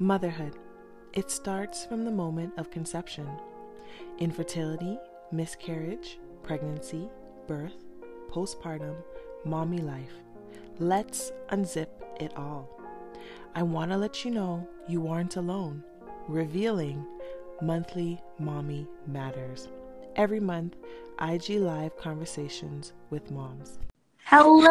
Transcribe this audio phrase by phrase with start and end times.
[0.00, 0.54] Motherhood.
[1.12, 3.28] It starts from the moment of conception.
[4.18, 4.96] Infertility,
[5.32, 7.08] miscarriage, pregnancy,
[7.48, 7.74] birth,
[8.30, 8.94] postpartum,
[9.44, 10.12] mommy life.
[10.78, 11.88] Let's unzip
[12.20, 12.70] it all.
[13.56, 15.82] I want to let you know you aren't alone.
[16.28, 17.04] Revealing
[17.60, 19.66] monthly Mommy Matters.
[20.14, 20.76] Every month,
[21.20, 23.80] IG Live conversations with moms.
[24.30, 24.68] Hello.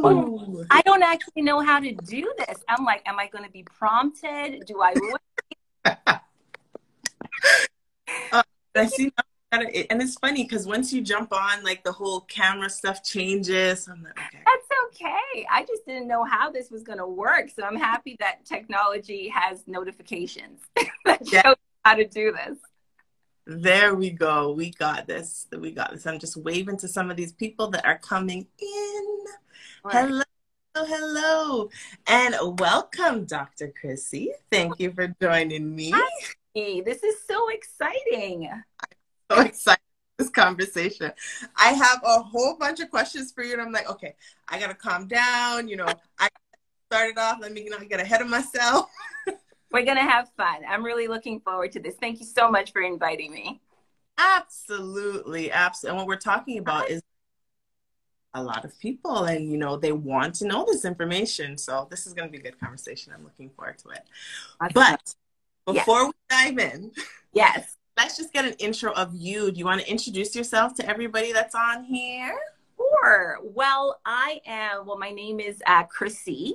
[0.00, 0.64] Hello.
[0.70, 2.64] I don't actually know how to do this.
[2.66, 4.64] I'm like, am I going to be prompted?
[4.64, 4.94] Do I?
[8.32, 8.42] uh,
[8.74, 9.12] I see.
[9.52, 13.86] And it's funny because once you jump on, like the whole camera stuff changes.
[13.86, 14.38] I'm like, okay.
[14.46, 15.46] That's okay.
[15.52, 17.50] I just didn't know how this was going to work.
[17.54, 20.62] So I'm happy that technology has notifications
[21.04, 21.42] that Yeah.
[21.42, 22.56] show how to do this.
[23.46, 24.52] There we go.
[24.52, 25.46] We got this.
[25.52, 26.06] We got this.
[26.06, 29.18] I'm just waving to some of these people that are coming in.
[29.84, 30.22] Hello.
[30.74, 31.68] Hello.
[32.06, 33.72] And welcome, Dr.
[33.78, 34.32] Chrissy.
[34.50, 35.92] Thank you for joining me.
[36.54, 38.48] Hey, This is so exciting.
[39.30, 39.80] so excited
[40.16, 41.12] for this conversation.
[41.56, 44.14] I have a whole bunch of questions for you, and I'm like, okay,
[44.48, 45.68] I gotta calm down.
[45.68, 46.28] You know, I
[46.90, 47.40] started off.
[47.42, 48.88] Let me not get ahead of myself.
[49.74, 50.58] We're going to have fun.
[50.68, 51.96] I'm really looking forward to this.
[51.96, 53.60] Thank you so much for inviting me.
[54.16, 55.88] Absolutely, absolutely.
[55.90, 57.02] And what we're talking about is
[58.34, 61.58] a lot of people, and you know, they want to know this information.
[61.58, 63.12] So this is gonna be a good conversation.
[63.12, 64.02] I'm looking forward to it.
[64.74, 65.12] But
[65.66, 66.92] before we dive in,
[67.32, 67.76] yes.
[67.96, 69.50] let's just get an intro of you.
[69.50, 72.38] Do you want to introduce yourself to everybody that's on here?
[72.76, 73.38] Sure.
[73.42, 76.54] Well, I am, well, my name is uh, Chrissy,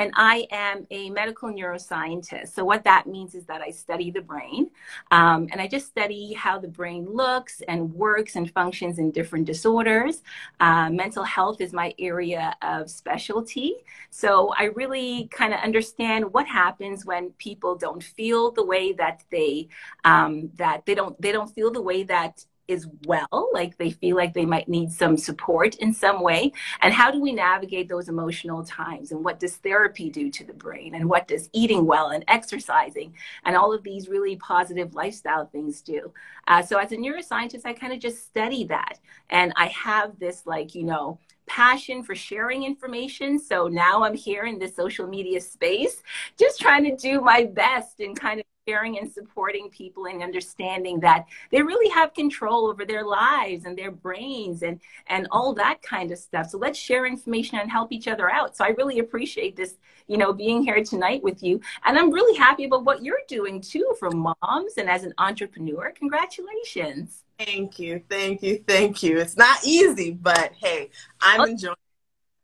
[0.00, 2.48] and I am a medical neuroscientist.
[2.54, 4.70] So, what that means is that I study the brain,
[5.10, 9.44] um, and I just study how the brain looks and works and functions in different
[9.44, 10.22] disorders.
[10.58, 13.74] Uh, mental health is my area of specialty.
[14.08, 19.22] So, I really kind of understand what happens when people don't feel the way that
[19.30, 19.68] they
[20.04, 24.16] um, that they don't they don't feel the way that is well, like they feel
[24.16, 26.52] like they might need some support in some way.
[26.80, 29.10] And how do we navigate those emotional times?
[29.10, 30.94] And what does therapy do to the brain?
[30.94, 33.14] And what does eating well and exercising
[33.44, 36.12] and all of these really positive lifestyle things do?
[36.46, 38.98] Uh, so, as a neuroscientist, I kind of just study that.
[39.28, 43.36] And I have this, like, you know, passion for sharing information.
[43.36, 46.00] So now I'm here in this social media space,
[46.38, 51.00] just trying to do my best and kind of sharing and supporting people and understanding
[51.00, 55.82] that they really have control over their lives and their brains and and all that
[55.82, 56.46] kind of stuff.
[56.50, 58.56] So let's share information and help each other out.
[58.56, 59.74] So i really appreciate this
[60.06, 61.60] you know being here tonight with you.
[61.84, 65.84] And i'm really happy about what you're doing too for moms and as an entrepreneur.
[66.02, 67.24] Congratulations.
[67.38, 69.18] Thank you, thank you, thank you.
[69.18, 71.44] It's not easy, but hey, I'm Oh.
[71.44, 71.76] enjoying.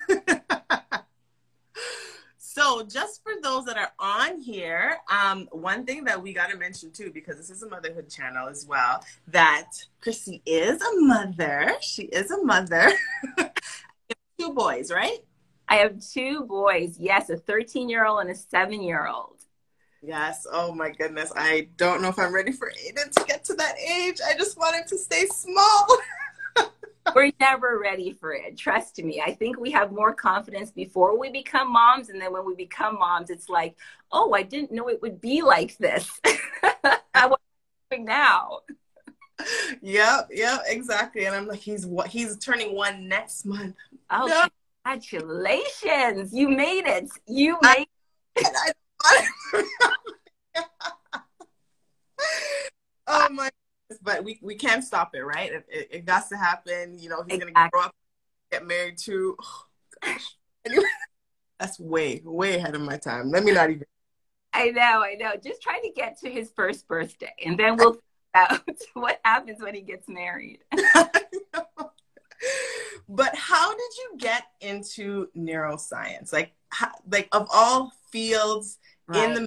[2.57, 6.57] so, just for those that are on here, um, one thing that we got to
[6.57, 11.75] mention too, because this is a motherhood channel as well, that Chrissy is a mother.
[11.83, 12.93] She is a mother.
[14.39, 15.19] Two boys, right?
[15.69, 19.37] i have two boys yes a 13 year old and a 7 year old
[20.03, 20.47] Yes.
[20.53, 21.33] Oh my goodness.
[21.35, 24.21] I don't know if I'm ready for Aiden to get to that age.
[24.25, 25.87] I just want him to stay small.
[27.15, 28.57] we're never ready for it.
[28.57, 29.23] Trust me.
[29.25, 32.09] I think we have more confidence before we become moms.
[32.09, 33.77] And then when we become moms, it's like,
[34.13, 36.11] oh, I didn't know it would be like this.
[37.15, 37.39] I was
[37.91, 38.61] doing now.
[39.83, 41.27] yep, yep, exactly.
[41.27, 43.77] And I'm like, he's what he's turning one next month.
[44.11, 44.45] Oh, No.
[44.85, 46.33] congratulations.
[46.33, 47.09] You made it.
[47.27, 47.89] You I- made
[48.47, 48.73] And I-
[53.07, 53.51] oh my.
[54.03, 55.53] But we, we can't stop it, right?
[55.53, 56.99] It, it, it got to happen.
[56.99, 57.95] You know, he's gonna grow up,
[58.51, 59.37] get married too.
[59.41, 59.63] Oh,
[60.03, 60.37] gosh.
[60.65, 60.85] Anyway,
[61.61, 63.31] that's way, way ahead of my time.
[63.31, 63.87] Let me not even
[64.57, 65.33] I know, I know.
[65.43, 67.99] Just try to get to his first birthday and then we'll
[68.35, 68.61] find out
[68.95, 70.61] what happens when he gets married.
[73.07, 76.33] but how did you get into neuroscience?
[76.33, 78.79] Like, how, like of all fields
[79.15, 79.47] in the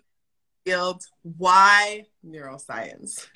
[0.64, 3.28] field, why neuroscience?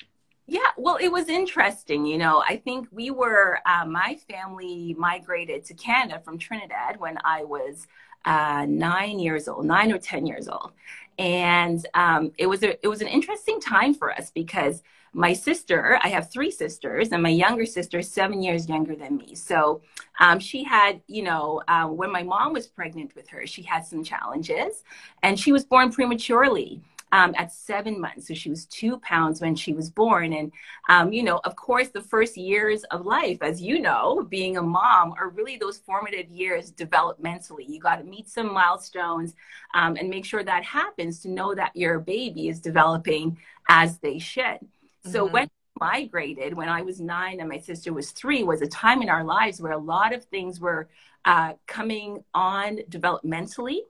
[0.46, 2.04] Yeah, well, it was interesting.
[2.04, 7.18] You know, I think we were, uh, my family migrated to Canada from Trinidad when
[7.24, 7.86] I was
[8.26, 10.72] uh, nine years old, nine or 10 years old.
[11.18, 14.82] And um, it was a, it was an interesting time for us because
[15.14, 19.16] my sister, I have three sisters, and my younger sister is seven years younger than
[19.16, 19.36] me.
[19.36, 19.80] So
[20.18, 23.86] um, she had, you know, uh, when my mom was pregnant with her, she had
[23.86, 24.82] some challenges,
[25.22, 26.82] and she was born prematurely.
[27.14, 28.26] Um, at seven months.
[28.26, 30.32] So she was two pounds when she was born.
[30.32, 30.50] And,
[30.88, 34.62] um, you know, of course, the first years of life, as you know, being a
[34.62, 37.68] mom are really those formative years developmentally.
[37.68, 39.36] You got to meet some milestones
[39.74, 43.38] um, and make sure that happens to know that your baby is developing
[43.68, 44.58] as they should.
[45.04, 45.34] So mm-hmm.
[45.34, 45.50] when
[45.80, 49.24] migrated when I was nine and my sister was three was a time in our
[49.24, 50.88] lives where a lot of things were
[51.24, 53.80] uh, coming on developmentally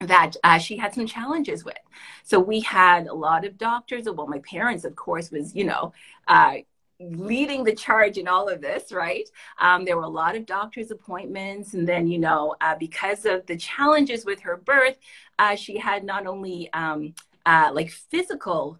[0.00, 1.78] that uh, she had some challenges with.
[2.24, 4.06] So we had a lot of doctors.
[4.06, 5.92] Well, my parents, of course, was, you know,
[6.28, 6.56] uh,
[7.00, 9.28] leading the charge in all of this, right?
[9.60, 11.74] Um, there were a lot of doctor's appointments.
[11.74, 14.96] And then, you know, uh, because of the challenges with her birth,
[15.38, 17.14] uh, she had not only um,
[17.46, 18.78] uh, like physical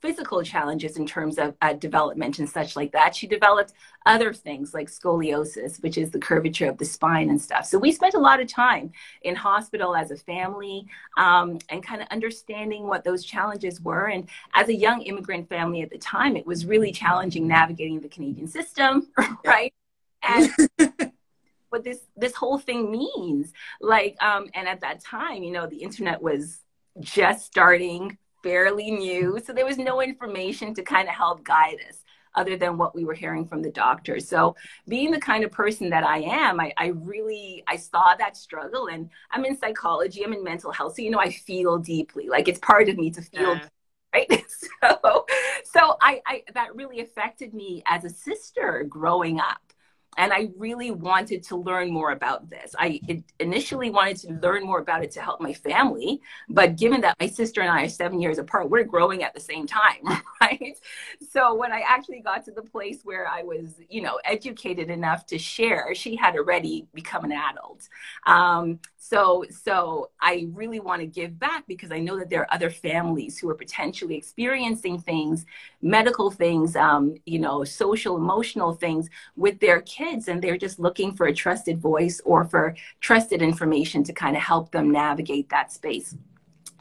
[0.00, 3.14] physical challenges in terms of uh, development and such like that.
[3.14, 3.72] She developed
[4.04, 7.66] other things like scoliosis, which is the curvature of the spine and stuff.
[7.66, 8.92] So we spent a lot of time
[9.22, 10.86] in hospital as a family
[11.16, 14.06] um, and kind of understanding what those challenges were.
[14.06, 18.08] And as a young immigrant family at the time, it was really challenging navigating the
[18.08, 19.08] Canadian system,
[19.44, 19.72] right?
[20.22, 20.50] And
[21.70, 25.82] what this this whole thing means, like, um, and at that time, you know, the
[25.82, 26.60] internet was
[27.00, 29.40] just starting fairly new.
[29.44, 31.98] So there was no information to kind of help guide us
[32.34, 34.28] other than what we were hearing from the doctors.
[34.28, 34.56] So
[34.88, 38.88] being the kind of person that I am, I, I really, I saw that struggle
[38.88, 40.96] and I'm in psychology, I'm in mental health.
[40.96, 43.68] So, you know, I feel deeply like it's part of me to feel yeah.
[44.14, 44.44] right
[44.82, 45.26] so
[45.64, 49.71] so I, I that really affected me as a sister growing up
[50.18, 52.74] and I really wanted to learn more about this.
[52.78, 53.00] I
[53.40, 56.20] initially wanted to learn more about it to help my family,
[56.50, 59.40] but given that my sister and I are seven years apart, we're growing at the
[59.40, 60.02] same time,
[60.40, 60.76] right?
[61.30, 65.24] So when I actually got to the place where I was, you know, educated enough
[65.26, 67.88] to share, she had already become an adult.
[68.26, 72.54] Um, so so I really want to give back because I know that there are
[72.54, 75.46] other families who are potentially experiencing things,
[75.80, 80.78] medical things, um, you know, social, emotional things with their kids kids and they're just
[80.78, 85.48] looking for a trusted voice or for trusted information to kind of help them navigate
[85.50, 86.14] that space.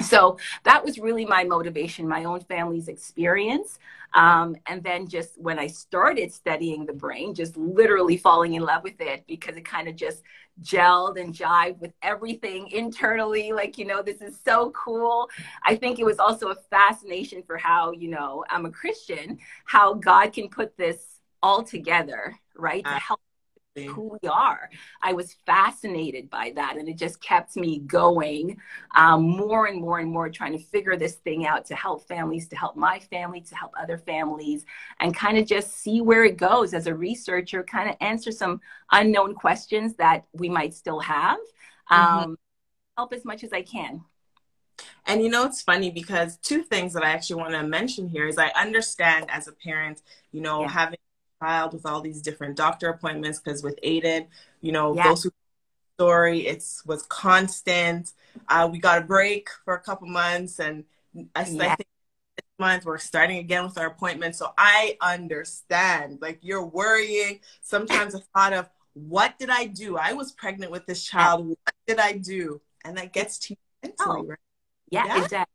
[0.02, 3.78] So that was really my motivation, my own family's experience.
[4.14, 8.84] Um, and then just when I started studying the brain, just literally falling in love
[8.84, 10.24] with it because it kind of just
[10.64, 13.52] gelled and jived with everything internally.
[13.52, 15.30] Like, you know, this is so cool.
[15.64, 19.94] I think it was also a fascination for how, you know, I'm a Christian, how
[19.94, 20.98] God can put this
[21.44, 22.84] all together right?
[22.84, 23.20] To help
[23.76, 24.70] who we are.
[25.02, 28.58] I was fascinated by that, and it just kept me going
[28.96, 32.48] um, more and more and more, trying to figure this thing out to help families,
[32.50, 34.66] to help my family, to help other families,
[35.00, 38.60] and kind of just see where it goes as a researcher, kind of answer some
[38.92, 41.40] unknown questions that we might still have.
[41.90, 42.18] Mm-hmm.
[42.24, 42.38] Um,
[42.98, 44.04] help as much as I can.
[45.06, 48.28] And you know, it's funny because two things that I actually want to mention here
[48.28, 50.02] is I understand as a parent,
[50.32, 50.70] you know, yeah.
[50.70, 51.00] having
[51.42, 54.28] child with all these different doctor appointments because with Aiden,
[54.62, 55.08] you know, yeah.
[55.10, 55.32] those who
[55.98, 58.12] story, it's was constant.
[58.50, 60.84] Uh, we got a break for a couple months and
[61.36, 61.74] I, yeah.
[61.74, 61.88] I think
[62.38, 64.40] this month we're starting again with our appointments.
[64.40, 66.20] So I understand.
[66.22, 67.40] Like you're worrying.
[67.62, 69.98] Sometimes the thought of what did I do?
[69.98, 71.48] I was pregnant with this child.
[71.48, 72.62] What did I do?
[72.84, 74.28] And that gets to you mentally, oh.
[74.30, 74.40] right?
[74.90, 75.46] Yeah, yeah, it does.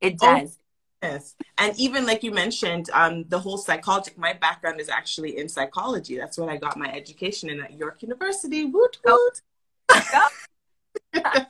[0.00, 0.58] It oh, does.
[1.02, 1.36] Yes.
[1.58, 6.16] And even like you mentioned, um, the whole psychology, my background is actually in psychology.
[6.16, 8.64] That's what I got my education in at York University.
[8.64, 9.42] Woot woot.
[11.12, 11.46] but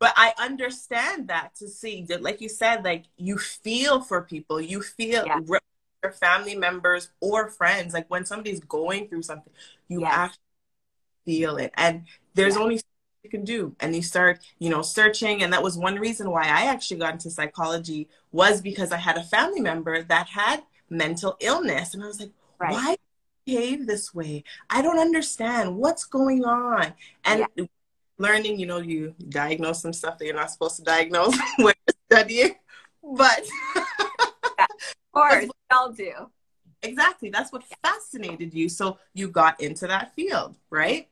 [0.00, 4.80] I understand that to see that, like you said, like you feel for people, you
[4.80, 5.40] feel yeah.
[6.02, 7.94] your family members or friends.
[7.94, 9.52] Like when somebody's going through something,
[9.88, 10.08] you yeah.
[10.10, 10.38] actually
[11.26, 11.72] feel it.
[11.76, 12.04] And
[12.34, 12.62] there's yeah.
[12.62, 12.80] only
[13.28, 13.74] you can do.
[13.80, 15.42] And you start you know searching.
[15.42, 19.16] And that was one reason why i actually got into psychology was because i had
[19.16, 21.94] a family member that had mental illness.
[21.94, 22.72] And i was like right.
[22.72, 22.96] why
[23.44, 24.44] behave this way?
[24.68, 25.76] I don't understand.
[25.76, 26.92] What's going on?
[27.24, 27.64] And yeah.
[28.18, 32.18] learning you know you diagnose some stuff that you're not supposed to diagnose when you're
[32.18, 32.54] studying.
[33.02, 33.84] But yeah,
[34.58, 34.68] of
[35.14, 35.44] course.
[35.44, 36.12] we all do.
[36.82, 37.28] Exactly.
[37.28, 38.68] That's what fascinated you.
[38.68, 41.08] So you got into that field right?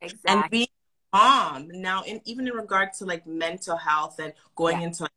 [0.00, 0.66] Exactly and being
[1.14, 4.86] mom now in even in regard to like mental health and going yeah.
[4.86, 5.12] into like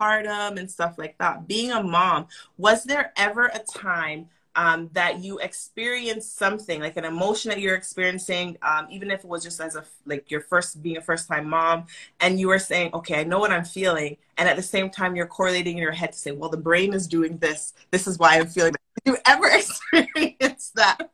[0.00, 2.26] postpartum and stuff like that being a mom
[2.56, 7.74] was there ever a time um, that you experienced something like an emotion that you're
[7.74, 11.26] experiencing um, even if it was just as a like your first being a first
[11.26, 11.86] time mom
[12.20, 15.16] and you were saying okay i know what i'm feeling and at the same time
[15.16, 18.18] you're correlating in your head to say well the brain is doing this this is
[18.18, 19.04] why i'm feeling that.
[19.04, 21.10] Did you ever experience that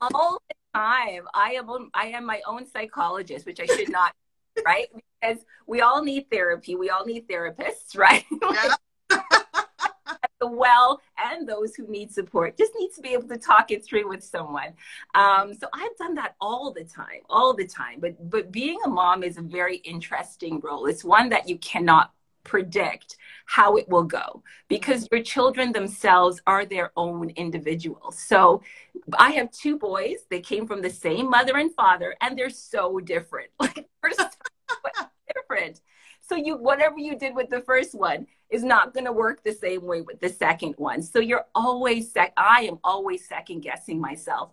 [0.00, 0.40] all
[0.76, 1.24] time.
[1.34, 4.14] I am I am my own psychologist, which I should not,
[4.66, 4.88] right?
[5.20, 6.76] because we all need therapy.
[6.76, 8.24] We all need therapists, right?
[8.42, 8.74] Yeah.
[10.40, 13.82] the well and those who need support just need to be able to talk it
[13.82, 14.74] through with someone
[15.14, 18.88] um, so i've done that all the time all the time but but being a
[18.88, 22.12] mom is a very interesting role it's one that you cannot
[22.46, 28.18] predict how it will go because your children themselves are their own individuals.
[28.18, 28.62] So
[29.18, 30.18] I have two boys.
[30.30, 33.50] They came from the same mother and father, and they're so different.
[33.60, 34.28] Like they're so
[35.34, 35.80] different.
[36.28, 39.52] So you whatever you did with the first one is not going to work the
[39.52, 41.02] same way with the second one.
[41.02, 44.50] So you're always sec- I am always second guessing myself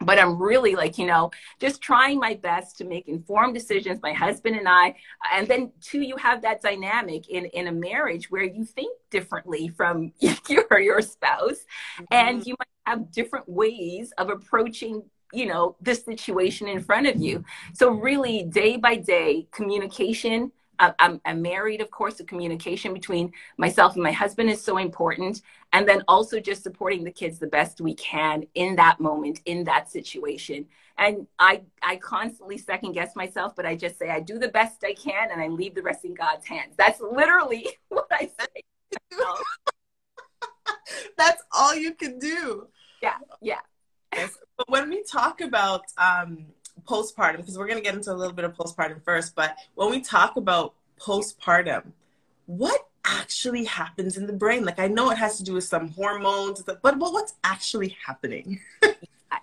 [0.00, 4.12] but I'm really like, you know, just trying my best to make informed decisions, my
[4.12, 4.94] husband and I.
[5.32, 9.68] And then, two, you have that dynamic in, in a marriage where you think differently
[9.68, 10.12] from
[10.48, 11.64] your, your spouse,
[11.98, 12.04] mm-hmm.
[12.10, 15.02] and you might have different ways of approaching
[15.32, 20.50] you know this situation in front of you so really day by day communication
[20.98, 25.42] I'm, I'm married, of course, the communication between myself and my husband is so important.
[25.72, 29.64] And then also just supporting the kids the best we can in that moment, in
[29.64, 30.66] that situation.
[30.98, 34.82] And I, I constantly second guess myself, but I just say I do the best
[34.84, 36.74] I can and I leave the rest in God's hands.
[36.76, 38.62] That's literally what I say.
[41.16, 42.68] That's all you can do.
[43.02, 43.60] Yeah, yeah.
[44.14, 44.36] Yes.
[44.56, 46.46] But when we talk about um,
[46.86, 49.90] postpartum because we're going to get into a little bit of postpartum first but when
[49.90, 51.92] we talk about postpartum
[52.46, 54.64] what actually happens in the brain?
[54.64, 58.60] Like i know it has to do with some hormones but, but what's actually happening?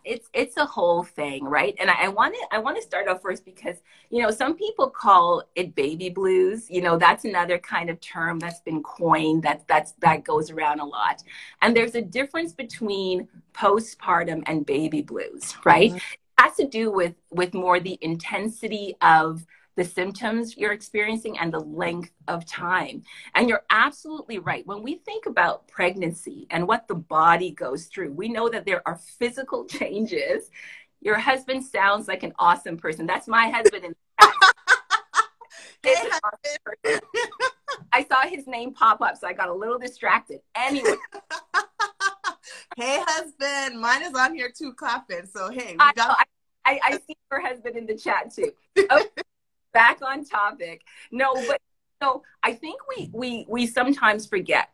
[0.03, 1.75] It's it's a whole thing right?
[1.79, 3.77] And i want to i want to start off first because
[4.09, 6.69] you know some people call it baby blues.
[6.69, 10.79] You know that's another kind of term that's been coined that that's that goes around
[10.79, 11.23] a lot.
[11.61, 15.91] And there's a difference between postpartum and baby blues right?
[15.91, 19.45] Mm-hmm has to do with with more the intensity of
[19.77, 23.03] the symptoms you're experiencing and the length of time.
[23.35, 24.65] And you're absolutely right.
[24.65, 28.81] When we think about pregnancy and what the body goes through, we know that there
[28.87, 30.49] are physical changes.
[30.99, 33.05] Your husband sounds like an awesome person.
[33.05, 33.85] That's my husband.
[33.85, 33.95] In
[35.83, 36.99] hey, awesome
[37.93, 40.41] I saw his name pop up, so I got a little distracted.
[40.55, 40.95] Anyway.
[42.77, 43.79] hey, husband.
[43.79, 45.27] Mine is on here too, clapping.
[45.27, 46.16] So, hey, we got.
[46.67, 48.51] I, I, see her husband in the chat too.
[48.77, 49.05] Okay,
[49.73, 50.81] back on topic.
[51.11, 51.61] No, but
[52.01, 54.69] so I think we we we sometimes forget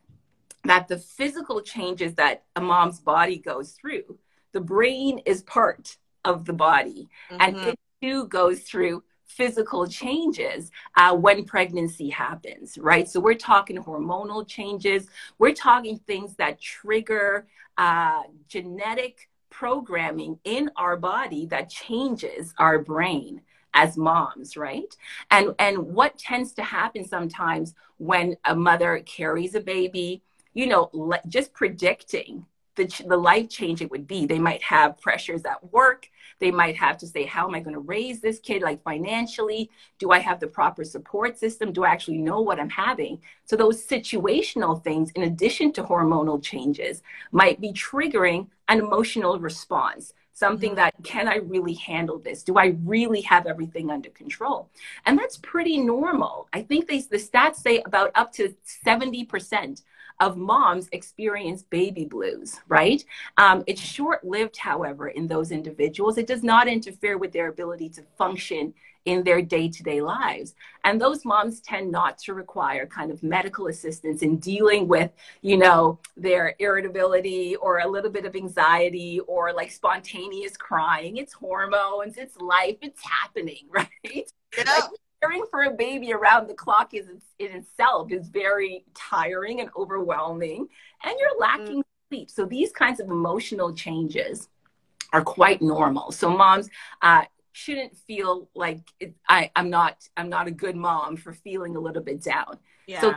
[0.65, 4.17] that the physical changes that a mom's body goes through,
[4.53, 7.41] the brain is part of the body, mm-hmm.
[7.41, 13.09] and it too goes through physical changes uh, when pregnancy happens, right?
[13.09, 15.07] So we're talking hormonal changes.
[15.39, 17.47] We're talking things that trigger
[17.77, 23.41] uh, genetic programming in our body that changes our brain
[23.75, 24.95] as moms right?
[25.31, 30.89] And and what tends to happen sometimes when a mother carries a baby you know
[30.93, 32.45] le- just predicting
[32.75, 34.25] the, the life change it would be.
[34.25, 36.09] They might have pressures at work
[36.43, 38.61] they might have to say, how am I going to raise this kid?
[38.61, 41.71] Like financially, do I have the proper support system?
[41.71, 43.21] Do I actually know what I'm having?
[43.45, 50.13] So those situational things, in addition to hormonal changes, might be triggering an emotional response
[50.35, 50.77] something mm-hmm.
[50.77, 52.43] that can I really handle this?
[52.43, 54.67] Do I really have everything under control?
[55.05, 56.49] And that's pretty normal.
[56.51, 58.53] I think they, the stats say about up to
[58.85, 59.83] 70%
[60.23, 63.03] of moms experience baby blues, right?
[63.37, 66.17] Um, it's short lived, however, in those individuals.
[66.17, 70.55] It does not interfere with their ability to function in their day to day lives.
[70.85, 75.11] And those moms tend not to require kind of medical assistance in dealing with,
[75.41, 81.17] you know, their irritability or a little bit of anxiety or like spontaneous crying.
[81.17, 84.31] It's hormones, it's life, it's happening, right?
[84.57, 84.63] Yeah.
[84.67, 84.89] Like,
[85.23, 87.07] caring for a baby around the clock is
[87.39, 90.67] in itself is very tiring and overwhelming
[91.03, 91.83] and you're lacking mm.
[92.09, 92.29] sleep.
[92.29, 94.49] So these kinds of emotional changes
[95.11, 96.11] are quite normal.
[96.11, 96.69] So moms
[97.01, 101.75] uh, shouldn't feel like it, I, i'm not i'm not a good mom for feeling
[101.75, 102.57] a little bit down.
[102.87, 102.99] Yeah.
[103.01, 103.15] so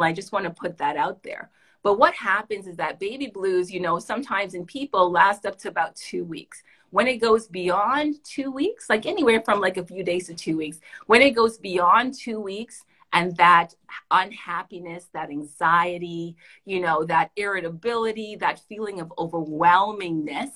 [0.00, 1.50] i just want to put that out there.
[1.82, 5.68] But what happens is that baby blues you know sometimes in people last up to
[5.68, 10.02] about two weeks when it goes beyond two weeks, like anywhere from like a few
[10.02, 13.74] days to two weeks, when it goes beyond two weeks, and that
[14.10, 20.50] unhappiness, that anxiety, you know, that irritability, that feeling of overwhelmingness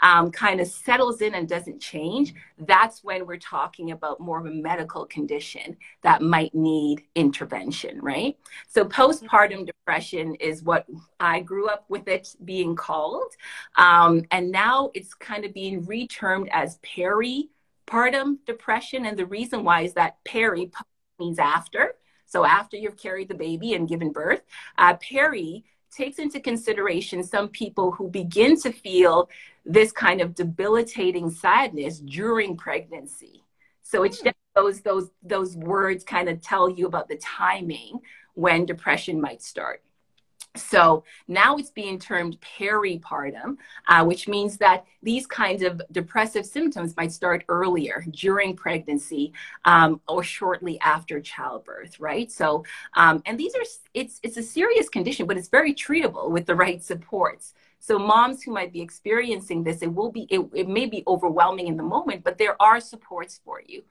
[0.00, 4.46] um, kind of settles in and doesn't change, that's when we're talking about more of
[4.46, 8.36] a medical condition that might need intervention, right?
[8.68, 10.86] So, postpartum depression is what
[11.20, 13.32] I grew up with it being called.
[13.76, 17.48] Um, and now it's kind of being retermed as peri
[17.86, 19.06] postpartum depression.
[19.06, 20.70] And the reason why is that peri
[21.18, 21.94] means after.
[22.26, 24.42] So after you've carried the baby and given birth,
[24.78, 29.28] uh, peri takes into consideration some people who begin to feel
[29.64, 33.44] this kind of debilitating sadness during pregnancy.
[33.82, 34.26] So it's hmm.
[34.26, 38.00] just those those those words kind of tell you about the timing
[38.34, 39.82] when depression might start.
[40.56, 43.56] So now it's being termed peripartum,
[43.88, 49.32] uh, which means that these kinds of depressive symptoms might start earlier during pregnancy
[49.64, 52.30] um, or shortly after childbirth, right?
[52.30, 53.62] So, um, and these are
[53.94, 57.54] it's it's a serious condition, but it's very treatable with the right supports.
[57.80, 61.66] So moms who might be experiencing this, it will be it, it may be overwhelming
[61.66, 63.82] in the moment, but there are supports for you.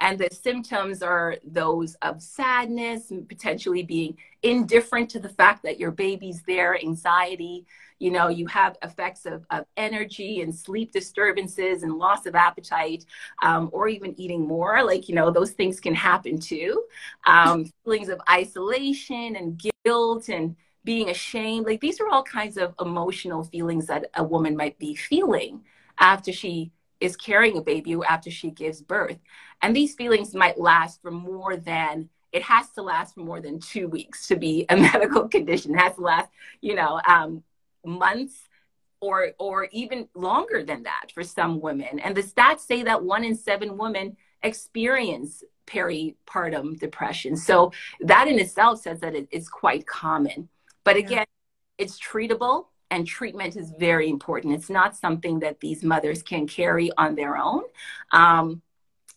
[0.00, 5.90] And the symptoms are those of sadness, potentially being indifferent to the fact that your
[5.90, 7.64] baby's there, anxiety.
[7.98, 13.06] You know, you have effects of, of energy and sleep disturbances and loss of appetite,
[13.42, 14.84] um, or even eating more.
[14.84, 16.84] Like, you know, those things can happen too.
[17.26, 21.66] Um, feelings of isolation and guilt and being ashamed.
[21.66, 25.62] Like, these are all kinds of emotional feelings that a woman might be feeling
[25.98, 26.72] after she
[27.04, 29.18] is carrying a baby after she gives birth.
[29.60, 33.60] And these feelings might last for more than it has to last for more than
[33.60, 35.74] two weeks to be a medical condition.
[35.74, 36.30] It has to last,
[36.60, 37.42] you know, um,
[37.84, 38.48] months
[39.00, 41.98] or or even longer than that for some women.
[41.98, 47.36] And the stats say that one in seven women experience peripartum depression.
[47.36, 50.48] So that in itself says that it is quite common.
[50.84, 51.84] But again, yeah.
[51.84, 54.54] it's treatable and treatment is very important.
[54.54, 57.62] It's not something that these mothers can carry on their own.
[58.12, 58.62] Um,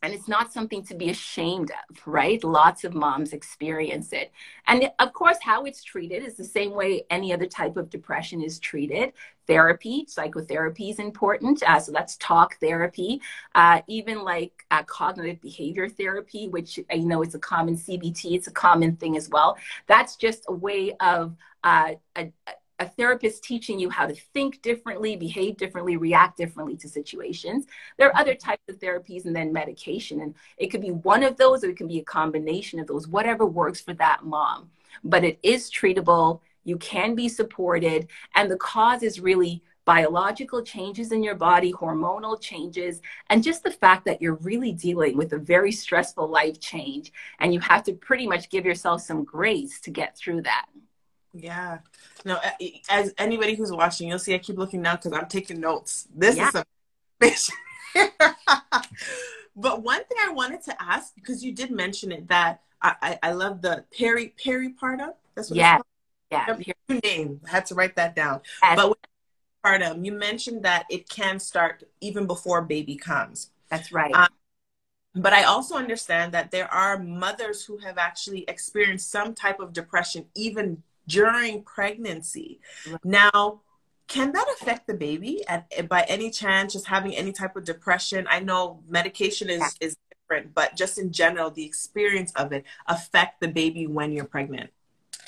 [0.03, 2.43] and it's not something to be ashamed of, right?
[2.43, 4.31] Lots of moms experience it.
[4.67, 8.41] And of course, how it's treated is the same way any other type of depression
[8.41, 9.13] is treated.
[9.47, 11.63] Therapy, psychotherapy is important.
[11.63, 13.21] Uh, so that's talk therapy,
[13.55, 18.47] uh, even like uh, cognitive behavior therapy, which I know it's a common CBT, it's
[18.47, 19.57] a common thing as well.
[19.88, 22.31] That's just a way of uh, a,
[22.79, 27.65] a therapist teaching you how to think differently, behave differently, react differently to situations.
[27.98, 30.22] There are other types of therapies and then medication.
[30.22, 33.07] And it could be one of those or it can be a combination of those,
[33.07, 34.69] whatever works for that mom.
[35.03, 36.41] But it is treatable.
[36.65, 38.07] You can be supported.
[38.36, 43.71] And the cause is really biological changes in your body, hormonal changes, and just the
[43.71, 47.13] fact that you're really dealing with a very stressful life change.
[47.39, 50.65] And you have to pretty much give yourself some grace to get through that.
[51.39, 51.80] Yeah.
[52.26, 52.39] No,
[52.89, 56.08] as anybody who's watching, you'll see I keep looking now because I'm taking notes.
[56.15, 56.50] This yeah.
[57.21, 57.52] is
[57.95, 58.04] a
[59.56, 63.19] But one thing I wanted to ask, because you did mention it, that I, I,
[63.23, 65.13] I love the peri peripartum.
[65.36, 65.80] That's what yeah.
[66.32, 66.58] Yeah.
[66.89, 67.41] New name.
[67.47, 68.41] I had to write that down.
[68.62, 68.76] Yes.
[68.76, 68.97] But with
[69.65, 73.50] peripartum, you mentioned that it can start even before baby comes.
[73.69, 74.13] That's right.
[74.13, 74.28] Um,
[75.15, 79.73] but I also understand that there are mothers who have actually experienced some type of
[79.73, 82.60] depression even during pregnancy.
[83.04, 83.62] Now,
[84.08, 88.26] can that affect the baby at, by any chance just having any type of depression
[88.30, 89.88] i know medication is, yeah.
[89.88, 94.26] is different but just in general the experience of it affect the baby when you're
[94.26, 94.70] pregnant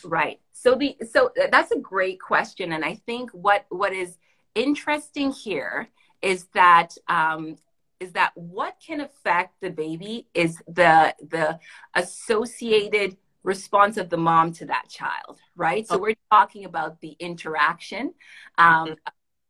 [0.04, 4.18] right so the so that's a great question and i think what what is
[4.56, 5.90] interesting here
[6.22, 7.58] is that um,
[8.00, 11.60] is that what can affect the baby is the the
[11.96, 15.88] associated response of the mom to that child, right?
[15.88, 18.14] So we're talking about the interaction
[18.58, 18.96] um,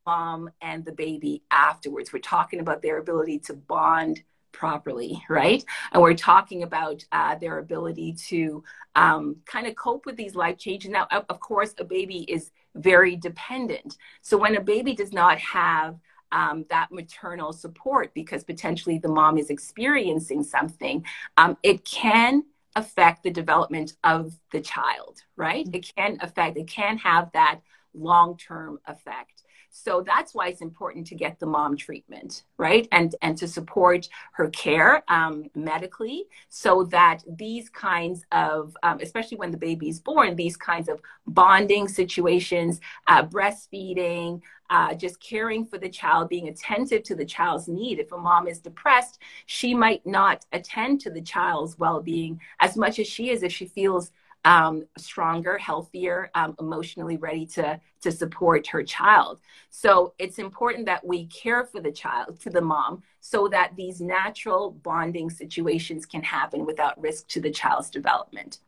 [0.05, 2.13] mom and the baby afterwards.
[2.13, 5.63] We're talking about their ability to bond properly, right?
[5.91, 8.63] And we're talking about uh, their ability to
[8.95, 10.89] um, kind of cope with these life changes.
[10.91, 13.97] Now, of course, a baby is very dependent.
[14.21, 15.99] So when a baby does not have
[16.31, 21.05] um, that maternal support because potentially the mom is experiencing something,
[21.37, 22.43] um, it can
[22.75, 25.65] affect the development of the child, right?
[25.65, 25.75] Mm-hmm.
[25.75, 27.61] It can affect, it can have that
[27.93, 29.43] long term effect.
[29.71, 32.87] So that's why it's important to get the mom treatment, right?
[32.91, 39.37] And and to support her care um, medically, so that these kinds of, um, especially
[39.37, 45.65] when the baby is born, these kinds of bonding situations, uh, breastfeeding, uh, just caring
[45.65, 47.99] for the child, being attentive to the child's need.
[47.99, 52.77] If a mom is depressed, she might not attend to the child's well being as
[52.77, 54.11] much as she is if she feels
[54.45, 59.39] um, stronger, healthier, um, emotionally ready to, to support her child.
[59.69, 63.99] So it's important that we care for the child, for the mom, so that these
[63.99, 68.59] natural bonding situations can happen without risk to the child's development.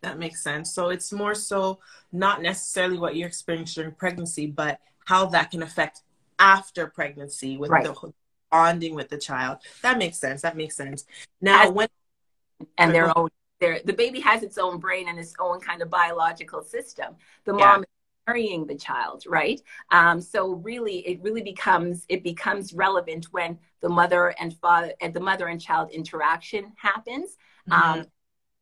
[0.00, 0.72] That makes sense.
[0.72, 1.80] So it's more so
[2.12, 6.02] not necessarily what you're experiencing during pregnancy, but how that can affect
[6.38, 7.84] after pregnancy with right.
[7.84, 8.12] the
[8.50, 9.56] bonding with the child.
[9.82, 10.42] That makes sense.
[10.42, 11.06] That makes sense.
[11.40, 11.88] Now, As, when
[12.76, 15.88] and their own, their the baby has its own brain and its own kind of
[15.88, 17.16] biological system.
[17.46, 17.58] The Yeah.
[17.58, 17.86] mom is
[18.26, 19.62] carrying the child, right?
[19.90, 25.14] Um, so really, it really becomes it becomes relevant when the mother and father and
[25.14, 27.38] the mother and child interaction happens.
[27.66, 28.00] Mhm.
[28.00, 28.06] Um,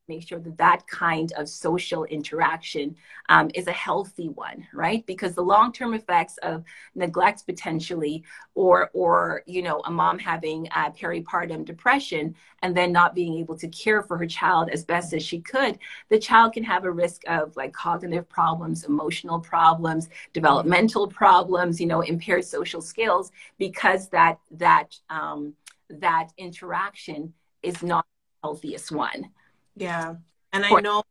[0.09, 2.97] make sure that that kind of social interaction
[3.29, 5.05] um, is a healthy one right?
[5.07, 6.64] Because the long-term effects of
[6.95, 13.38] neglect potentially or or you know a mom having peripartum depression and then not being
[13.38, 16.85] able to care for her child as best as she could the child can have
[16.85, 23.31] a risk of like cognitive problems emotional problems developmental problems you know impaired social skills
[23.59, 25.55] because that that um,
[25.88, 28.05] that interaction is not
[28.42, 29.31] the healthiest one
[29.77, 30.17] yeah,
[30.53, 31.03] and I know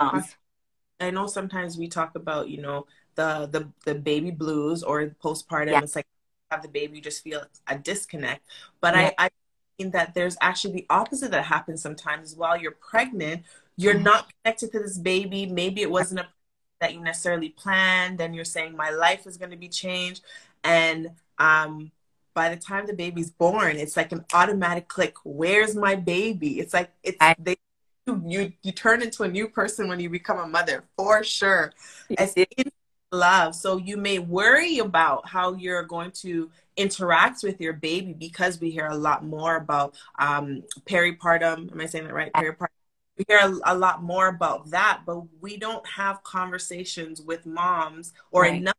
[0.00, 0.36] moms.
[1.00, 5.72] I know sometimes we talk about, you know, the the the baby blues or postpartum.
[5.72, 5.80] Yeah.
[5.82, 6.06] It's like
[6.50, 8.42] have the baby, you just feel a disconnect.
[8.80, 9.10] But Yeah.
[9.18, 9.30] I I
[9.78, 12.36] think that there's actually the opposite that happens sometimes.
[12.36, 13.44] While you're pregnant,
[13.76, 14.02] you're Mhm.
[14.04, 15.46] not connected to this baby.
[15.46, 16.28] Maybe it wasn't a
[16.80, 20.22] that you necessarily planned, and you're saying my life is going to be changed,
[20.62, 21.92] and um.
[22.34, 25.16] By the time the baby's born, it's like an automatic click.
[25.22, 26.60] Where's my baby?
[26.60, 27.56] It's like it's I- they
[28.06, 31.72] you you turn into a new person when you become a mother for sure.
[32.18, 32.46] As in
[33.12, 33.54] love.
[33.54, 38.70] So you may worry about how you're going to interact with your baby because we
[38.70, 41.70] hear a lot more about um peripartum.
[41.70, 42.32] Am i saying that right?
[42.32, 42.68] Peripartum.
[43.18, 48.14] We hear a, a lot more about that but we don't have conversations with moms
[48.30, 48.54] or Right.
[48.54, 48.74] enough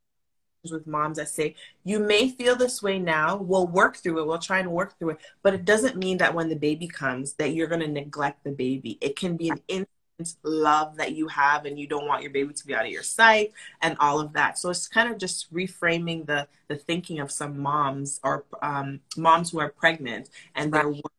[0.72, 3.36] with moms that say you may feel this way now.
[3.36, 4.28] We'll work through it.
[4.28, 5.18] We'll try and work through it.
[5.42, 8.52] But it doesn't mean that when the baby comes that you're going to neglect the
[8.52, 8.98] baby.
[9.02, 12.54] It can be an instant love that you have and you don't want your baby
[12.54, 14.58] to be out of your sight and all of that.
[14.58, 19.52] So it's kind of just reframing the the thinking of some moms or um, moms
[19.52, 21.12] who are pregnant and they're working with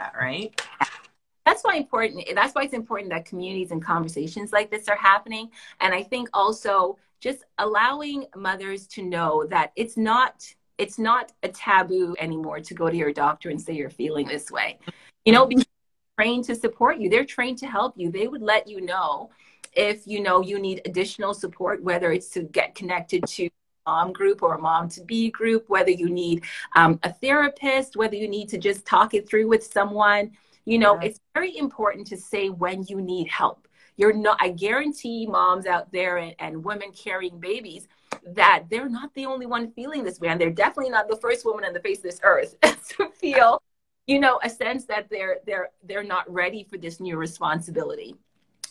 [0.00, 0.60] that right?
[1.46, 5.50] That's why important that's why it's important that communities and conversations like this are happening.
[5.80, 11.48] And i think also just allowing mothers to know that it's not it's not a
[11.48, 14.78] taboo anymore to go to your doctor and say you're feeling this way.
[15.24, 17.08] You know because they're trained to support you.
[17.08, 18.10] They're trained to help you.
[18.10, 19.30] They would let you know
[19.72, 23.48] if you know you need additional support whether it's to get connected to
[23.86, 26.42] mom group or a mom to be group whether you need
[26.76, 30.30] um, a therapist whether you need to just talk it through with someone.
[30.66, 31.06] You know Yeah.
[31.08, 35.90] it's very important to say when you need help you're not i guarantee moms out
[35.92, 37.88] there and, and women carrying babies
[38.26, 41.44] that they're not the only one feeling this way and they're definitely not the first
[41.44, 42.56] woman on the face of this earth
[42.88, 43.60] to feel
[44.06, 48.16] you know a sense that they're they're they're not ready for this new responsibility.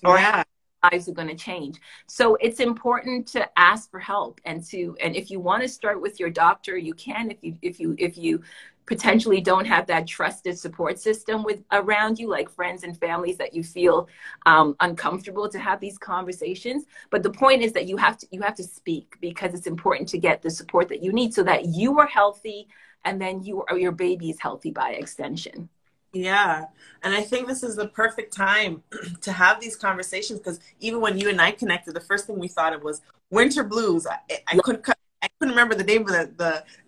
[0.04, 0.44] Or yeah.
[0.92, 1.80] Lives are going to change.
[2.08, 6.02] So it's important to ask for help and to and if you want to start
[6.02, 7.32] with your doctor you can.
[7.32, 8.42] If you if you if you
[8.86, 13.54] potentially don't have that trusted support system with around you like friends and families that
[13.54, 14.08] you feel
[14.46, 18.42] um, uncomfortable to have these conversations but the point is that you have to you
[18.42, 21.66] have to speak because it's important to get the support that you need so that
[21.66, 22.68] you are healthy
[23.06, 25.70] and then you or your baby is healthy by extension
[26.16, 26.66] Yeah.
[27.02, 28.84] And I think this is the perfect time
[29.22, 32.48] to have these conversations because even when you and I connected, the first thing we
[32.48, 34.06] thought of was winter blues.
[34.06, 34.84] I, I couldn't
[35.24, 36.34] I couldn't remember the name of the,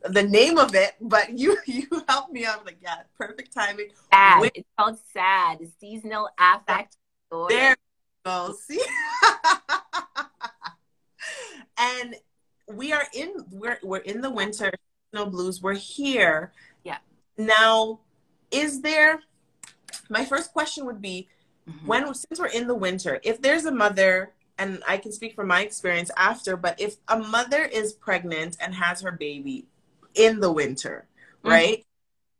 [0.03, 2.65] the the name of it, but you you helped me out.
[2.65, 3.87] like, yeah, perfect timing.
[4.11, 6.97] sad Win- it's called sad seasonal affect
[7.31, 7.55] disorder.
[7.55, 7.75] There you
[8.25, 8.53] go.
[8.61, 8.81] See?
[11.77, 12.15] and
[12.67, 14.71] we are in we're we're in the winter
[15.11, 15.61] snow blues.
[15.61, 16.51] We're here.
[16.83, 16.97] Yeah.
[17.37, 17.99] Now,
[18.51, 19.21] is there
[20.09, 21.29] my first question would be
[21.69, 21.85] Mhm.
[21.87, 25.47] when since we're in the winter, if there's a mother, and I can speak from
[25.47, 29.65] my experience after, but if a mother is pregnant and has her baby
[30.13, 31.07] in the winter,
[31.43, 31.49] Mhm.
[31.49, 31.85] right?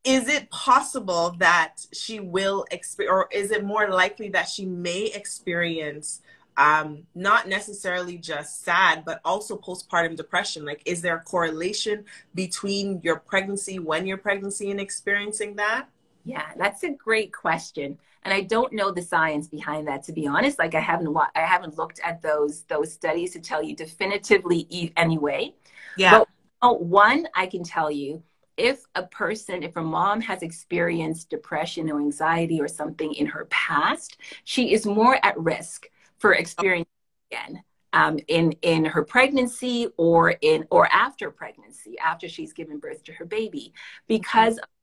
[0.03, 5.05] Is it possible that she will experience, or is it more likely that she may
[5.05, 6.21] experience
[6.57, 10.63] um, not necessarily just sad, but also postpartum depression?
[10.63, 15.89] Like, is there a correlation between your pregnancy, when you're pregnancy, and experiencing that?
[16.25, 20.03] Yeah, that's a great question, and I don't know the science behind that.
[20.05, 23.39] To be honest, like I haven't wa- I haven't looked at those those studies to
[23.39, 25.53] tell you definitively e- anyway.
[25.97, 26.19] Yeah.
[26.19, 26.27] But
[26.63, 28.23] oh, one I can tell you,
[28.57, 33.45] if a person, if a mom has experienced depression or anxiety or something in her
[33.51, 36.87] past, she is more at risk for experiencing
[37.31, 37.63] again.
[37.93, 43.13] Um, in in her pregnancy or in or after pregnancy, after she's given birth to
[43.13, 43.73] her baby,
[44.07, 44.74] because hormonal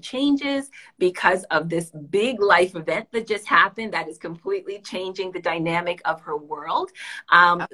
[0.00, 5.40] changes because of this big life event that just happened that is completely changing the
[5.40, 6.90] dynamic of her world.
[7.30, 7.66] Um,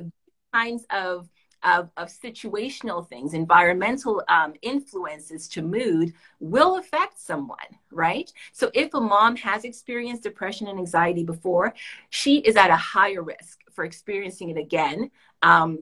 [0.53, 1.29] kinds of
[1.65, 7.59] of, of situational things, environmental um, influences to mood will affect someone,
[7.91, 8.33] right?
[8.53, 11.75] So if a mom has experienced depression and anxiety before,
[12.11, 15.11] she is at a higher risk for experiencing it again.
[15.43, 15.81] Um,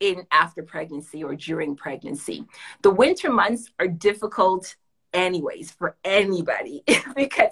[0.00, 2.46] in after pregnancy or during pregnancy.
[2.80, 4.74] The winter months are difficult
[5.12, 6.84] anyways for anybody
[7.16, 7.50] because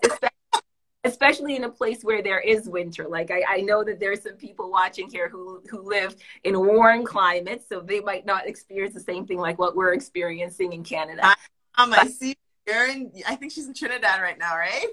[1.05, 3.07] especially in a place where there is winter.
[3.09, 7.05] Like I, I know that there's some people watching here who who live in warm
[7.05, 11.35] climates, so they might not experience the same thing like what we're experiencing in Canada.
[11.77, 12.89] Um, I see you're.
[13.27, 14.87] I think she's in Trinidad right now, right?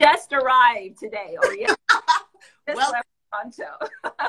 [0.00, 1.74] Just arrived today, or yeah,
[2.68, 2.92] just well,
[3.32, 3.88] Toronto.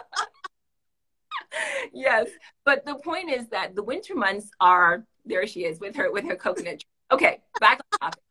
[1.94, 2.28] yes,
[2.66, 5.46] but the point is that the winter months are there.
[5.48, 6.84] She is with her with her coconut.
[7.12, 8.22] Okay, back topic.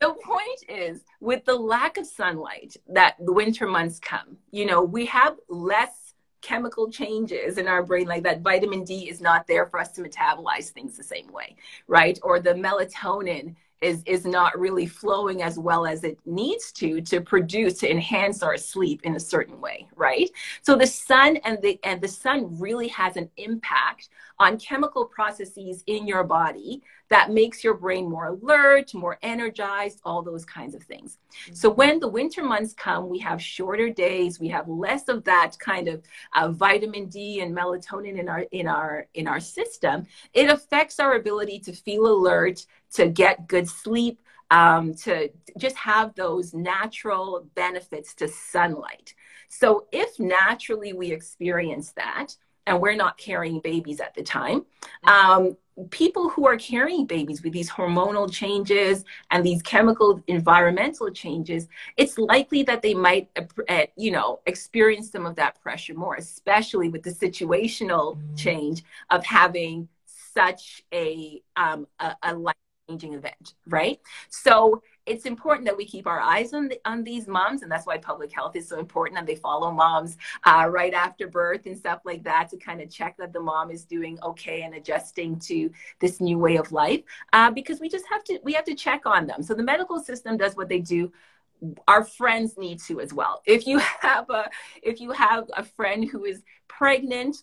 [0.00, 4.82] The point is with the lack of sunlight that the winter months come you know
[4.82, 9.64] we have less chemical changes in our brain like that vitamin d is not there
[9.64, 12.18] for us to metabolize things the same way right?
[12.22, 17.20] Or the melatonin is is not really flowing as well as it needs to to
[17.20, 20.30] produce to enhance our sleep in a certain way right?
[20.62, 24.08] So the sun and the and the sun really has an impact
[24.40, 30.22] on chemical processes in your body that makes your brain more alert more energized all
[30.22, 31.18] those kinds of things.
[31.44, 31.54] Mm-hmm.
[31.54, 35.52] so when the winter months come we have shorter days we have less of that
[35.58, 36.02] kind of
[36.34, 40.06] uh, vitamin d and melatonin in our in our in our system.
[40.32, 46.14] It affects our ability to feel alert to get good sleep, um, to just have
[46.14, 49.14] those natural benefits to sunlight.
[49.48, 54.64] So, if naturally we experience that, and we're not carrying babies at the time,
[55.04, 55.56] um,
[55.90, 62.16] people who are carrying babies with these hormonal changes and these chemical environmental changes it's
[62.16, 63.28] likely that they might
[63.68, 68.38] uh, you know experience some of that pressure more especially with the situational mm.
[68.38, 72.54] change of having such a um, a, a life
[72.88, 74.00] changing event, right?
[74.28, 77.86] So it's important that we keep our eyes on the, on these moms, and that's
[77.86, 79.18] why public health is so important.
[79.18, 82.90] And they follow moms uh, right after birth and stuff like that to kind of
[82.90, 85.70] check that the mom is doing okay and adjusting to
[86.00, 87.02] this new way of life.
[87.32, 89.42] Uh, because we just have to we have to check on them.
[89.42, 91.12] So the medical system does what they do
[91.88, 94.50] our friends need to as well if you have a
[94.82, 97.36] if you have a friend who is pregnant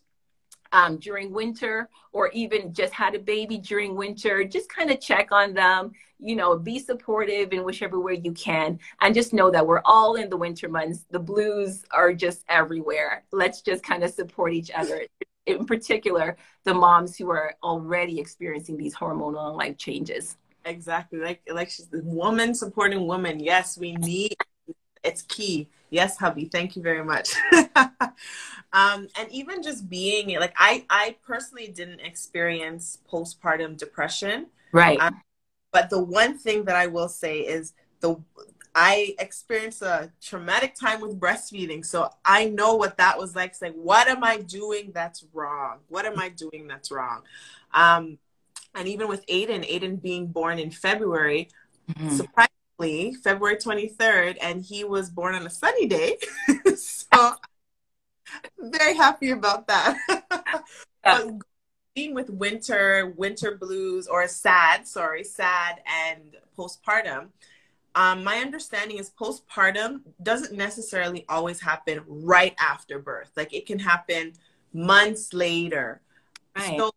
[0.72, 5.32] um, during winter or even just had a baby during winter, just kind of check
[5.32, 8.80] on them, you know, be supportive in whichever way you can.
[9.02, 11.06] And just know that we're all in the winter months.
[11.10, 13.24] The blues are just everywhere.
[13.32, 15.02] Let's just kind of support each other.
[15.46, 20.38] In particular, the moms who are already experiencing these hormonal and life changes.
[20.66, 21.18] Exactly.
[21.20, 23.40] Like like she's the woman supporting woman.
[23.40, 24.36] Yes, we need
[25.04, 25.68] it's key.
[25.92, 26.46] Yes, hubby.
[26.46, 27.36] Thank you very much.
[28.74, 34.48] um, and even just being like, I, I personally didn't experience postpartum depression.
[34.72, 35.00] Right.
[35.00, 35.22] Um,
[35.74, 38.16] but the one thing that I will say is the
[38.74, 43.52] I experienced a traumatic time with breastfeeding, so I know what that was like.
[43.52, 45.80] It's like, what am I doing that's wrong?
[45.90, 47.24] What am I doing that's wrong?
[47.74, 48.18] Um,
[48.74, 51.50] and even with Aiden, Aiden being born in February,
[51.90, 52.16] mm-hmm.
[52.82, 56.18] Surprisingly February 23rd, and he was born on a sunny day.
[56.76, 57.36] so
[58.60, 59.98] very happy about that.
[61.04, 61.32] Yeah.
[61.96, 67.30] being with winter, winter blues, or sad, sorry, sad and postpartum,
[67.96, 73.32] um, my understanding is postpartum doesn't necessarily always happen right after birth.
[73.36, 74.34] Like it can happen
[74.74, 76.02] months later.
[76.56, 76.78] Right.
[76.78, 76.92] So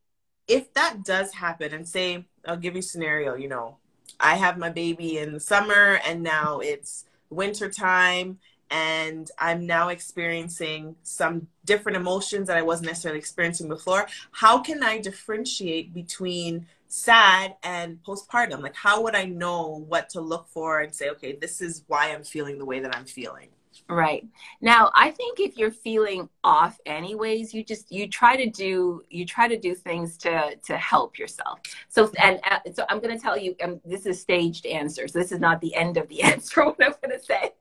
[0.49, 3.79] if that does happen, and say, I'll give you a scenario, you know,
[4.25, 8.39] I have my baby in the summer and now it's winter time
[8.71, 14.07] and I'm now experiencing some different emotions that I wasn't necessarily experiencing before.
[14.33, 18.63] How can I differentiate between sad and postpartum?
[18.63, 22.15] Like, how would I know what to look for and say, okay, this is why
[22.15, 23.49] I'm feeling the way that I'm feeling?
[23.89, 24.27] Right.
[24.61, 29.27] Now, I think if you're feeling off anyways, you just you try to do you
[29.27, 31.61] try to do things to to help yourself.
[31.89, 35.13] So and uh, so I'm going to tell you um, this is staged answers.
[35.13, 37.53] So this is not the end of the answer what I'm going to say.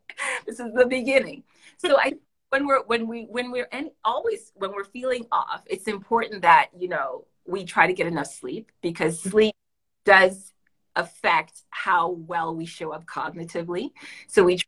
[0.46, 1.44] This is the beginning.
[1.78, 2.14] So I
[2.50, 6.70] when we're when we when we're and always when we're feeling off, it's important that,
[6.78, 9.56] you know, we try to get enough sleep because sleep
[10.06, 10.54] does
[10.96, 13.92] affect how well we show up cognitively.
[14.28, 14.60] So we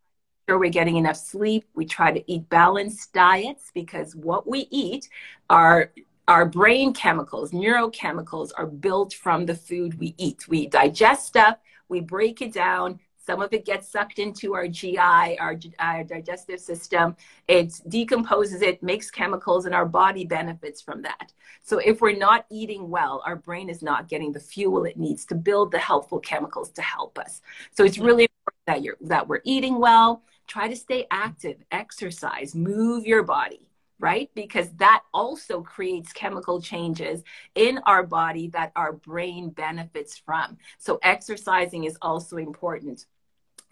[0.48, 1.66] sure we're getting enough sleep.
[1.74, 5.10] We try to eat balanced diets because what we eat
[5.50, 5.92] are
[6.28, 10.48] our brain chemicals, neurochemicals are built from the food we eat.
[10.48, 14.98] We digest stuff, we break it down, Some of it gets sucked into our GI,
[15.00, 17.16] our, our digestive system.
[17.48, 21.34] It decomposes it, makes chemicals, and our body benefits from that.
[21.64, 25.26] So if we're not eating well, our brain is not getting the fuel it needs
[25.26, 27.42] to build the helpful chemicals to help us.
[27.72, 30.22] So it's really important that you're that we're eating well.
[30.48, 33.62] Try to stay active, exercise, move your body
[34.00, 34.30] right?
[34.36, 37.24] Because that also creates chemical changes
[37.56, 40.58] in our body that our brain benefits from.
[40.78, 43.06] So, exercising is also important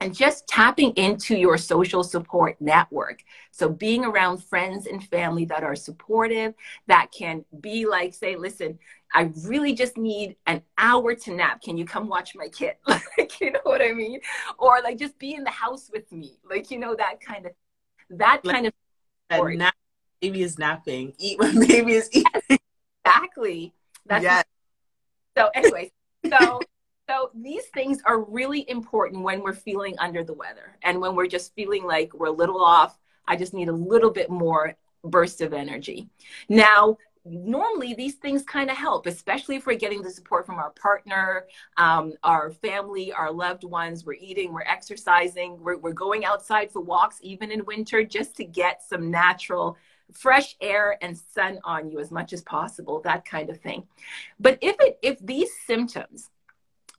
[0.03, 3.23] and just tapping into your social support network.
[3.51, 6.53] So, being around friends and family that are supportive,
[6.87, 8.79] that can be like, say, listen,
[9.13, 11.61] I really just need an hour to nap.
[11.61, 12.75] Can you come watch my kid?
[12.87, 14.19] like, you know what I mean?
[14.59, 16.37] Or like just be in the house with me.
[16.49, 17.53] Like, you know, that kind of,
[18.09, 18.73] that kind of.
[19.31, 19.73] Nap,
[20.21, 21.13] baby is napping.
[21.17, 22.59] Eat when baby is eating.
[23.05, 23.73] Exactly.
[24.05, 24.43] That's yes.
[25.37, 25.91] so anyway,
[26.29, 26.59] so
[27.09, 31.27] so these things are really important when we're feeling under the weather and when we're
[31.27, 32.97] just feeling like we're a little off.
[33.27, 36.09] I just need a little bit more burst of energy.
[36.47, 40.71] Now, normally these things kind of help, especially if we're getting the support from our
[40.71, 41.45] partner,
[41.77, 44.05] um, our family, our loved ones.
[44.05, 48.45] We're eating, we're exercising, we're, we're going outside for walks, even in winter, just to
[48.45, 49.77] get some natural
[50.11, 53.83] fresh air and sun on you as much as possible, that kind of thing.
[54.39, 56.29] But if it if these symptoms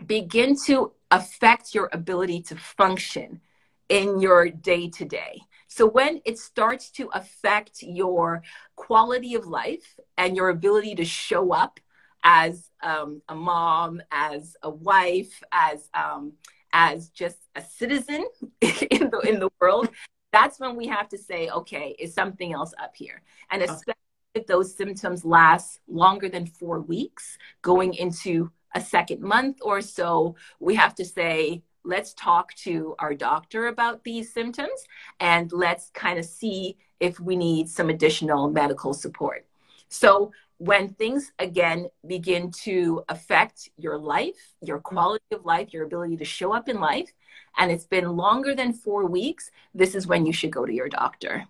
[0.05, 3.41] begin to affect your ability to function
[3.89, 5.41] in your day to day.
[5.69, 8.43] So, when it starts to affect your
[8.77, 11.81] quality of life and your ability to show up
[12.23, 16.33] as um, a mom, as a wife, as um,
[16.73, 18.27] as just a citizen
[18.61, 19.91] in the in the world,
[20.33, 23.23] that's when we have to say, okay, is something else up here?
[23.51, 24.41] And especially okay.
[24.41, 30.37] if those symptoms last longer than four weeks, going into a second month or so,
[30.61, 34.85] we have to say, let's talk to our doctor about these symptoms
[35.21, 39.47] and let's kind of see if we need some additional medical support.
[39.89, 46.17] So, when things again begin to affect your life, your quality of life, your ability
[46.19, 47.13] to show up in life,
[47.59, 50.89] and it's been longer than four weeks, this is when you should go to your
[50.89, 51.47] doctor.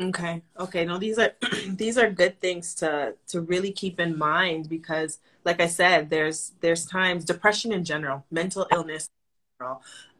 [0.00, 0.42] Okay.
[0.58, 0.84] Okay.
[0.84, 1.32] No, these are
[1.68, 6.52] these are good things to to really keep in mind because like I said, there's
[6.60, 9.08] there's times depression in general, mental illness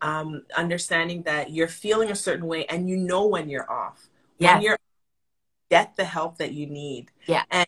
[0.01, 4.09] um, understanding that you're feeling a certain way and you know when you're off.
[4.39, 4.55] Yeah.
[4.55, 4.79] When you're
[5.71, 7.11] get the help that you need.
[7.27, 7.45] Yeah.
[7.51, 7.67] And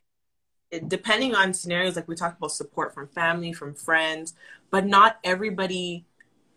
[0.88, 4.35] depending on scenarios like we talked about support from family, from friends,
[4.71, 6.05] but not everybody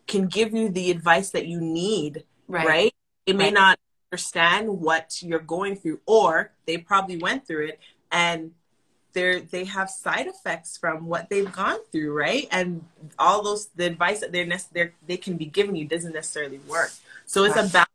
[0.07, 2.23] can give you the advice that you need.
[2.47, 2.67] Right.
[2.67, 2.93] right?
[3.25, 3.53] It may right.
[3.53, 3.79] not
[4.11, 7.79] understand what you're going through or they probably went through it
[8.11, 8.51] and
[9.13, 12.47] they're they have side effects from what they've gone through right?
[12.51, 12.83] And
[13.17, 16.91] all those the advice that they're, they're they can be giving you doesn't necessarily work.
[17.25, 17.87] So it's about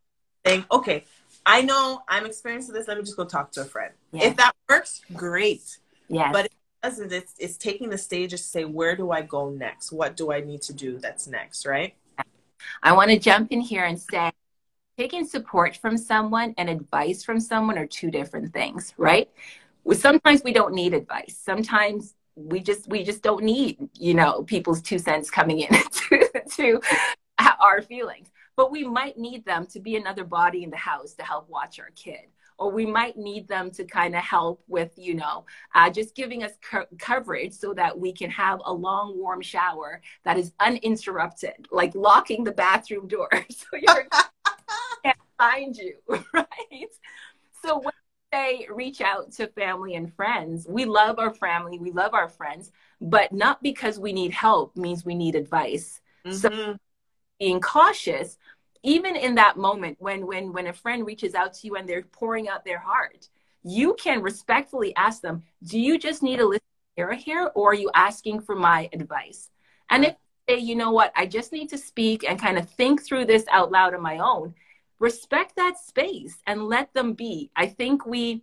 [0.47, 1.05] saying okay
[1.47, 3.93] i know i'm experiencing this let me just go talk to a friend.
[4.13, 4.27] Yeah.
[4.27, 5.79] if that works great.
[6.09, 9.51] Yeah but it doesn't it's, it's taking the stages to say where do i go
[9.51, 9.91] next?
[9.91, 11.67] What do i need to do that's next?
[11.67, 11.95] Right?
[12.83, 14.31] I want to jump in here and say
[14.99, 19.29] taking support from someone and advice from someone are two different things, right?
[19.93, 21.37] Sometimes we don't need advice.
[21.43, 26.29] Sometimes we just we just don't need you know people's two cents coming in to,
[26.51, 26.81] to
[27.61, 31.23] our feelings but we might need them to be another body in the house to
[31.23, 32.27] help watch our kid
[32.59, 36.43] or we might need them to kind of help with you know uh, just giving
[36.43, 41.69] us co- coverage so that we can have a long warm shower that is uninterrupted
[41.71, 44.07] like locking the bathroom door so you're
[45.05, 45.95] can't find you,
[46.35, 46.89] right?
[47.63, 47.93] So when
[48.33, 52.71] they reach out to family and friends, we love our family, we love our friends,
[53.01, 56.01] but not because we need help means we need advice.
[56.27, 56.37] Mm-hmm.
[56.37, 56.77] So
[57.39, 58.39] being cautious,
[58.83, 62.03] even in that moment when when when a friend reaches out to you and they're
[62.03, 63.29] pouring out their heart,
[63.63, 66.63] you can respectfully ask them, "Do you just need a listen
[66.97, 69.51] here, or are you asking for my advice?"
[69.91, 70.15] And if
[70.47, 73.45] they, you know what, I just need to speak and kind of think through this
[73.51, 74.55] out loud on my own,
[74.99, 77.51] respect that space and let them be.
[77.57, 78.43] I think we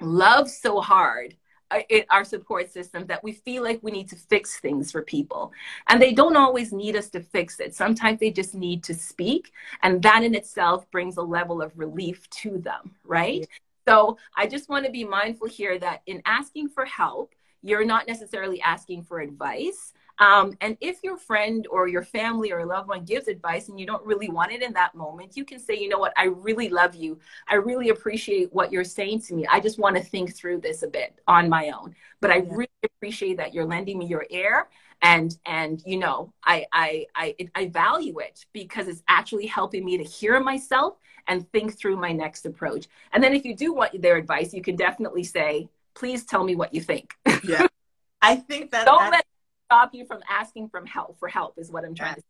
[0.00, 1.36] love so hard
[1.70, 5.02] uh, in our support system that we feel like we need to fix things for
[5.02, 5.52] people.
[5.88, 7.74] And they don't always need us to fix it.
[7.74, 9.52] Sometimes they just need to speak.
[9.82, 13.40] And that in itself brings a level of relief to them, right?
[13.40, 13.46] Yeah.
[13.86, 18.06] So I just want to be mindful here that in asking for help, you're not
[18.06, 19.94] necessarily asking for advice.
[20.18, 23.78] Um, and if your friend or your family or a loved one gives advice and
[23.78, 26.24] you don't really want it in that moment, you can say, you know what, I
[26.24, 27.18] really love you.
[27.48, 29.46] I really appreciate what you're saying to me.
[29.46, 31.94] I just want to think through this a bit on my own.
[32.20, 34.68] But I really appreciate that you're lending me your ear
[35.02, 39.98] and and you know I, I i i value it because it's actually helping me
[39.98, 40.96] to hear myself
[41.26, 44.62] and think through my next approach and then if you do want their advice you
[44.62, 47.66] can definitely say please tell me what you think yeah
[48.22, 49.24] i think that don't let
[49.66, 52.26] stop you from asking from help for help is what i'm trying to say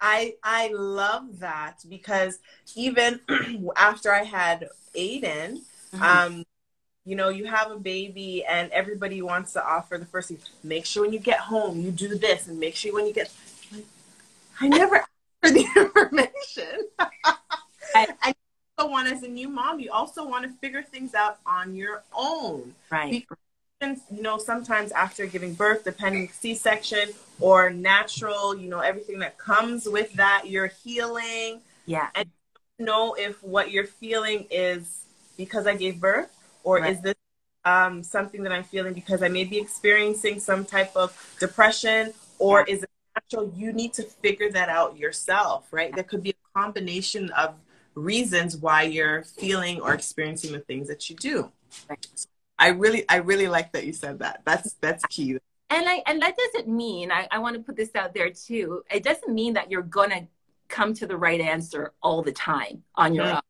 [0.00, 2.38] I I love that because
[2.74, 3.20] even
[3.76, 5.60] after I had Aiden,
[5.92, 6.02] mm-hmm.
[6.02, 6.44] um,
[7.04, 10.38] you know, you have a baby and everybody wants to offer the first thing.
[10.62, 13.30] Make sure when you get home you do this, and make sure when you get.
[14.60, 15.08] I never asked
[15.42, 16.86] for the information.
[17.94, 18.34] I
[18.78, 22.02] also want, as a new mom, you also want to figure things out on your
[22.14, 23.10] own, right?
[23.10, 23.38] Because,
[23.80, 29.88] you know, sometimes after giving birth, depending C-section or natural, you know, everything that comes
[29.88, 31.60] with that, you're healing.
[31.86, 32.08] Yeah.
[32.14, 32.28] And
[32.78, 35.04] know if what you're feeling is
[35.36, 36.30] because I gave birth
[36.64, 36.92] or right.
[36.92, 37.14] is this
[37.64, 42.62] um, something that I'm feeling because I may be experiencing some type of depression, or
[42.62, 43.52] is it natural?
[43.54, 45.94] You need to figure that out yourself, right?
[45.94, 47.54] There could be a combination of
[47.94, 51.52] reasons why you're feeling or experiencing the things that you do.
[52.14, 52.28] So
[52.60, 54.42] I really, I really like that you said that.
[54.44, 55.38] That's that's key.
[55.70, 58.84] And I and that doesn't mean I, I want to put this out there too.
[58.90, 60.28] It doesn't mean that you're gonna
[60.68, 63.34] come to the right answer all the time on your mm-hmm.
[63.34, 63.40] own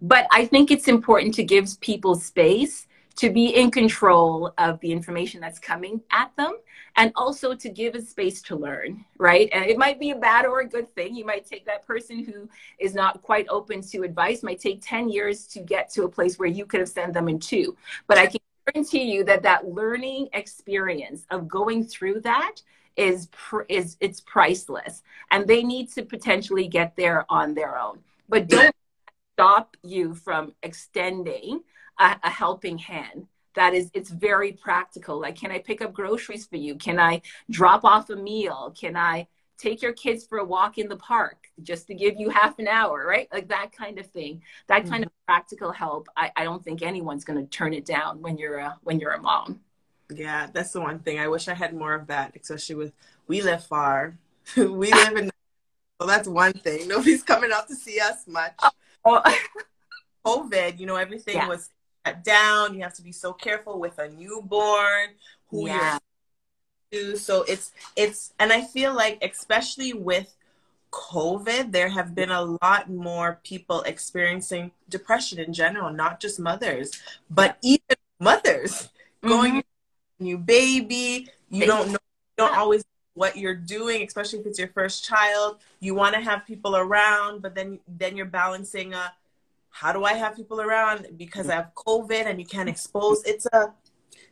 [0.00, 2.86] but I think it's important to give people space
[3.16, 6.56] to be in control of the information that's coming at them
[6.96, 9.48] and also to give a space to learn, right?
[9.52, 11.14] And it might be a bad or a good thing.
[11.14, 12.48] You might take that person who
[12.78, 16.38] is not quite open to advice, might take 10 years to get to a place
[16.38, 17.76] where you could have sent them in two.
[18.06, 22.56] But I can guarantee you that that learning experience of going through that
[22.96, 23.28] is
[23.68, 27.98] is it's priceless and they need to potentially get there on their own
[28.28, 28.76] but don't
[29.32, 31.62] stop you from extending
[32.02, 33.26] a, a helping hand.
[33.54, 35.20] That is it's very practical.
[35.20, 36.74] Like can i pick up groceries for you?
[36.76, 38.74] Can i drop off a meal?
[38.78, 39.26] Can i
[39.58, 42.66] take your kids for a walk in the park just to give you half an
[42.66, 43.28] hour right?
[43.32, 44.42] Like that kind of thing.
[44.66, 45.14] That kind mm-hmm.
[45.20, 48.58] of practical help I, I don't think anyone's going to turn it down when you're
[48.58, 49.60] a when you're a mom.
[50.10, 51.18] Yeah that's the one thing.
[51.18, 52.92] I wish i had more of that especially with
[53.28, 54.18] we live far.
[54.56, 55.30] We live in
[56.02, 56.88] so that's one thing.
[56.88, 58.54] Nobody's coming out to see us much.
[59.04, 59.22] Well,
[60.26, 61.46] COVID, you know, everything yeah.
[61.46, 61.70] was
[62.24, 62.74] down.
[62.74, 65.10] You have to be so careful with a newborn
[65.48, 65.98] who yeah.
[66.92, 67.16] you're to.
[67.18, 70.34] So it's it's and I feel like especially with
[70.90, 76.92] COVID, there have been a lot more people experiencing depression in general, not just mothers,
[77.30, 78.90] but even mothers
[79.22, 79.28] mm-hmm.
[79.28, 79.64] going
[80.20, 81.28] new baby.
[81.50, 82.84] You don't know, you don't always
[83.14, 85.58] what you're doing, especially if it's your first child.
[85.80, 89.12] You want to have people around, but then then you're balancing a
[89.72, 91.50] how do I have people around because mm.
[91.50, 93.24] I have COVID and you can't expose.
[93.24, 93.72] It's a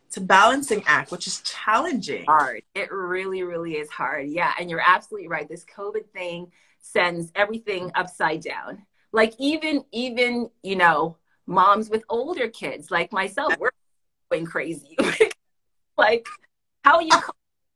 [0.07, 2.25] it's a balancing act, which is challenging.
[2.25, 2.63] Hard.
[2.75, 4.27] It really, really is hard.
[4.29, 5.47] Yeah, and you're absolutely right.
[5.49, 8.85] This COVID thing sends everything upside down.
[9.11, 11.17] Like even even you know
[11.47, 13.71] moms with older kids like myself, we're
[14.29, 14.95] going crazy.
[15.97, 16.27] like
[16.83, 17.11] how are you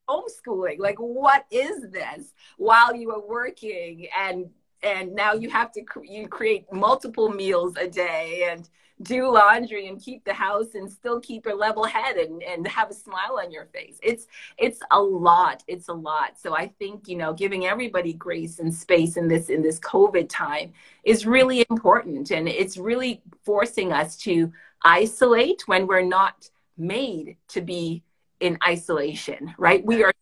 [0.10, 4.50] homeschooling like what is this while you are working and
[4.86, 8.70] and now you have to cre- you create multiple meals a day and
[9.02, 12.90] do laundry and keep the house and still keep a level head and, and have
[12.90, 13.98] a smile on your face.
[14.02, 14.28] It's
[14.58, 16.40] it's a lot it's a lot.
[16.40, 20.28] So i think you know giving everybody grace and space in this in this covid
[20.30, 20.72] time
[21.04, 22.32] is really important.
[22.32, 28.04] And it's really forcing us to isolate when we're not made to be
[28.40, 29.84] in isolation, right?
[29.86, 30.14] We are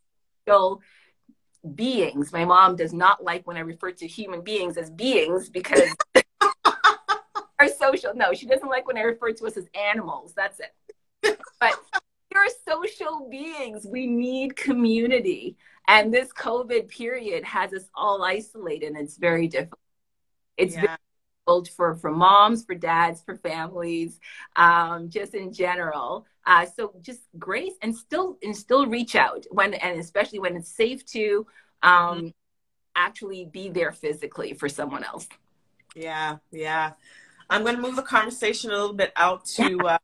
[0.44, 0.82] still
[1.76, 2.32] beings.
[2.32, 5.90] My mom does not like when I refer to human beings as beings because
[7.60, 8.14] our social.
[8.16, 10.34] No, she doesn't like when I refer to us as animals.
[10.36, 11.38] That's it.
[11.60, 11.74] But
[12.34, 13.86] we're social beings.
[13.90, 15.58] We need community.
[15.88, 19.80] And this COVID period has us all isolated and it's very difficult.
[20.58, 20.82] It's yeah.
[20.82, 20.98] very
[21.76, 24.20] for for moms, for dads, for families,
[24.56, 26.26] um, just in general.
[26.46, 30.70] Uh, so just grace and still and still reach out when and especially when it's
[30.70, 31.48] safe to
[31.82, 32.28] um, mm-hmm.
[32.96, 35.28] actually be there physically for someone else.
[35.96, 36.94] Yeah, yeah.
[37.50, 39.78] I'm going to move the conversation a little bit out to.
[39.80, 39.98] Uh,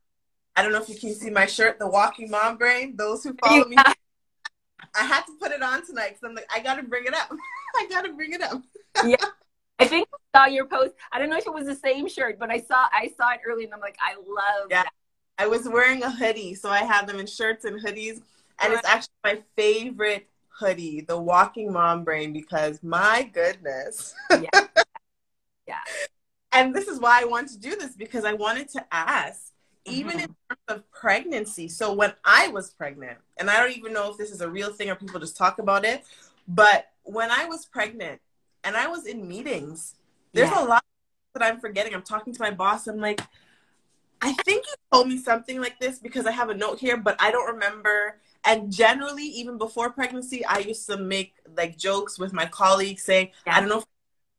[0.56, 2.94] I don't know if you can see my shirt, the Walking Mom Brain.
[2.96, 6.60] Those who follow me, I had to put it on tonight because I'm like, I
[6.60, 7.30] got to bring it up.
[7.76, 8.62] I got to bring it up.
[9.04, 9.16] yeah.
[9.78, 10.92] I think I saw your post.
[11.10, 13.40] I don't know if it was the same shirt, but I saw I saw it
[13.46, 14.82] early, and I'm like, I love yeah.
[14.82, 14.92] that.
[15.40, 18.20] I was wearing a hoodie, so I have them in shirts and hoodies,
[18.62, 24.14] and it's actually my favorite hoodie, the walking mom brain, because my goodness.
[24.30, 24.50] Yeah.
[25.66, 25.78] yeah.
[26.52, 29.52] And this is why I wanted to do this because I wanted to ask,
[29.86, 30.24] even Mhm.
[30.24, 31.68] in terms of pregnancy.
[31.68, 34.70] So when I was pregnant, and I don't even know if this is a real
[34.70, 36.04] thing or people just talk about it,
[36.46, 38.20] but when I was pregnant
[38.62, 39.94] and I was in meetings,
[40.34, 40.64] there's Yeah.
[40.64, 40.84] a lot
[41.32, 41.94] that I'm forgetting.
[41.94, 42.86] I'm talking to my boss.
[42.86, 43.22] I'm like,
[44.22, 47.16] I think you told me something like this because I have a note here, but
[47.20, 48.20] I don't remember.
[48.44, 53.30] And generally, even before pregnancy, I used to make like jokes with my colleagues saying,
[53.46, 53.56] Yeah.
[53.56, 53.84] I don't know if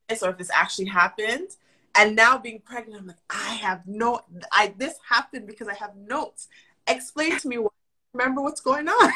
[0.09, 1.49] this or if this actually happened.
[1.95, 4.21] And now being pregnant, I'm like, I have no,
[4.51, 6.47] I this happened because I have notes.
[6.87, 7.73] Explain to me, what,
[8.13, 9.11] remember what's going on.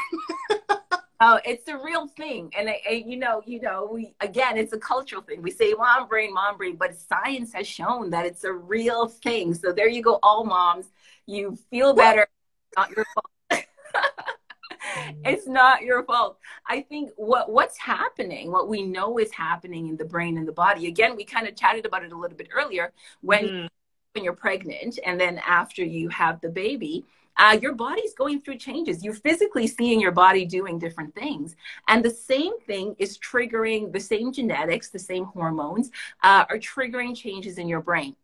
[1.22, 4.78] Oh, it's a real thing, and, I- you know, you know, we again, it's a
[4.78, 5.42] cultural thing.
[5.42, 9.54] We say mom brain, mom brain, but science has shown that it's a real thing.
[9.54, 10.88] So there you go, all moms,
[11.26, 12.28] you feel better.
[12.76, 13.64] Not your fault.
[15.24, 16.38] it's not your fault.
[16.68, 20.52] I think what what's happening, what we know is happening in the brain and the
[20.52, 20.88] body.
[20.88, 22.92] Again, we kind of chatted about it a little bit earlier
[23.22, 23.68] when Mhm.
[24.14, 27.06] when you're pregnant and then after you have the baby
[27.38, 29.04] uh, your body's going through changes.
[29.04, 31.56] You're physically seeing your body doing different things.
[31.88, 35.92] And the same thing is triggering the same genetics the same hormones
[36.24, 38.16] uh, are triggering changes in your brain.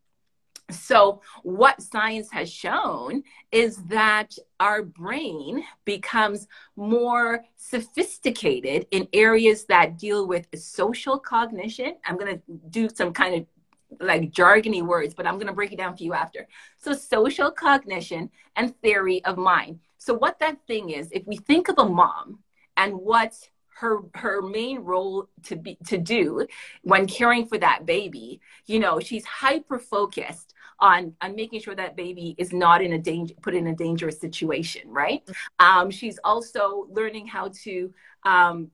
[0.72, 9.98] So what science has shown is that our brain becomes more sophisticated in areas that
[9.98, 11.96] deal with social cognition.
[12.06, 13.46] I'm going to do some kind of
[14.00, 16.48] like jargony words, but I'm going to break it down for you after.
[16.78, 19.80] So, social cognition and theory of mind.
[19.98, 22.40] So, what that thing is, if we think of a mom
[22.78, 23.34] and what
[23.80, 26.46] her her main role to be to do
[26.84, 31.96] when caring for that baby, you know, she's hyper focused on on making sure that
[31.96, 35.24] baby is not in a danger put in a dangerous situation, right?
[35.60, 38.72] Um, she's also learning how to um,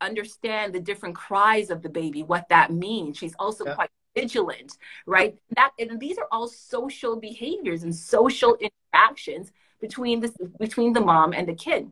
[0.00, 3.18] understand the different cries of the baby, what that means.
[3.18, 3.74] She's also Yeah.
[3.74, 5.36] quite vigilant, right?
[5.54, 11.32] That and these are all social behaviors and social interactions between the between the mom
[11.32, 11.90] and the kid.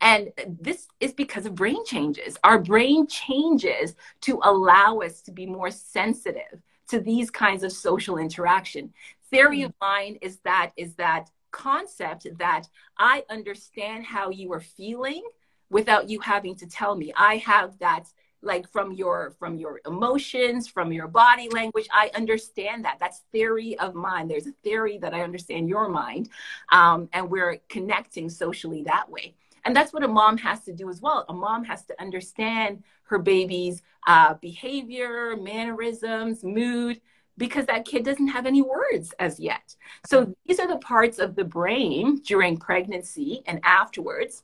[0.00, 2.38] And this is because of brain changes.
[2.42, 8.16] Our brain changes to allow us to be more sensitive to these kinds of social
[8.16, 8.94] interaction.
[9.30, 9.86] Theory of mm-hmm.
[9.86, 12.68] mind is that is that concept that
[12.98, 15.22] I understand how you are feeling
[15.70, 17.12] without you having to tell me.
[17.16, 18.04] I have that
[18.42, 21.88] like from your from your emotions from your body language.
[21.92, 22.98] I understand that.
[23.00, 26.28] That's theory of mind there's a theory that i understand your mind
[26.70, 29.34] um, and we're connecting socially that way.
[29.64, 31.24] And that's what a mom has to do as well.
[31.28, 37.00] A mom has to understand her baby's uh, behavior mannerisms mood
[37.36, 39.76] because that kid doesn't have any words as yet.
[40.06, 44.42] So these are the parts of the brain during pregnancy and afterwards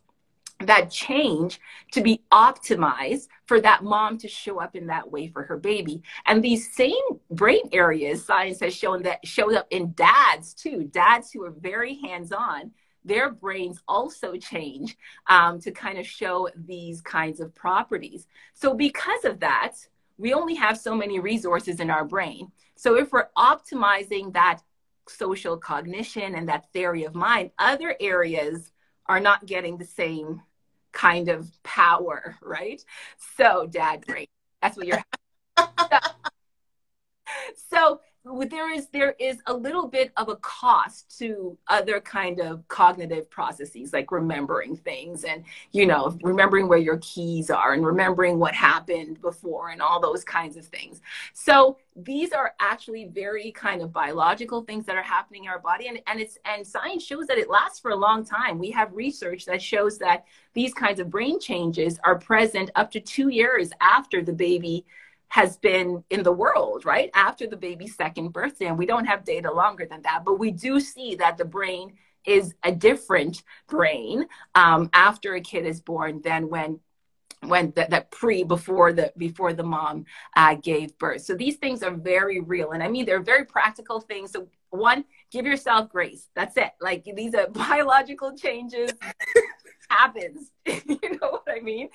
[0.65, 1.61] that change
[1.93, 6.03] to be optimized for that mom to show up in that way for her baby.
[6.27, 6.95] And these same
[7.31, 10.85] brain areas, science has shown that showed up in dads too.
[10.85, 12.73] Dads who are very hands on,
[13.05, 14.97] their brains also change
[15.29, 18.27] um, to kind of show these kinds of properties.
[18.55, 19.73] So, because of that,
[20.17, 22.51] we only have so many resources in our brain.
[22.77, 24.61] So, if we're optimizing that
[25.07, 28.73] social cognition and that theory of mind, other areas
[29.07, 30.41] are not getting the same
[30.95, 32.83] kind of power, right?
[33.37, 34.27] So, dad brain,
[34.63, 35.03] that's what you're.
[37.71, 42.67] so there is there is a little bit of a cost to other kind of
[42.69, 48.39] cognitive processes like remembering things and you know remembering where your keys are and remembering
[48.39, 51.03] what happened before and all those kinds of things.
[51.35, 55.89] So these are actually very kind of biological things that are happening in our body
[55.89, 58.59] and, and it's and science shows that it lasts for a long time.
[58.59, 63.01] We have research that shows that these kinds of brain changes are present up to
[63.01, 64.87] two years after the baby
[65.29, 67.11] has been in the world, right?
[67.15, 68.67] After the baby's second birthday.
[68.67, 71.95] And we don't have data longer than that, but we do see that the brain
[72.25, 76.81] is a different brain um, after a kid is born than when
[77.43, 81.95] when that, pre before the before the mom uh, gave birth so these things are
[81.95, 86.57] very real and i mean they're very practical things so one give yourself grace that's
[86.57, 88.91] it like these are biological changes
[89.91, 91.89] happens you know what i mean?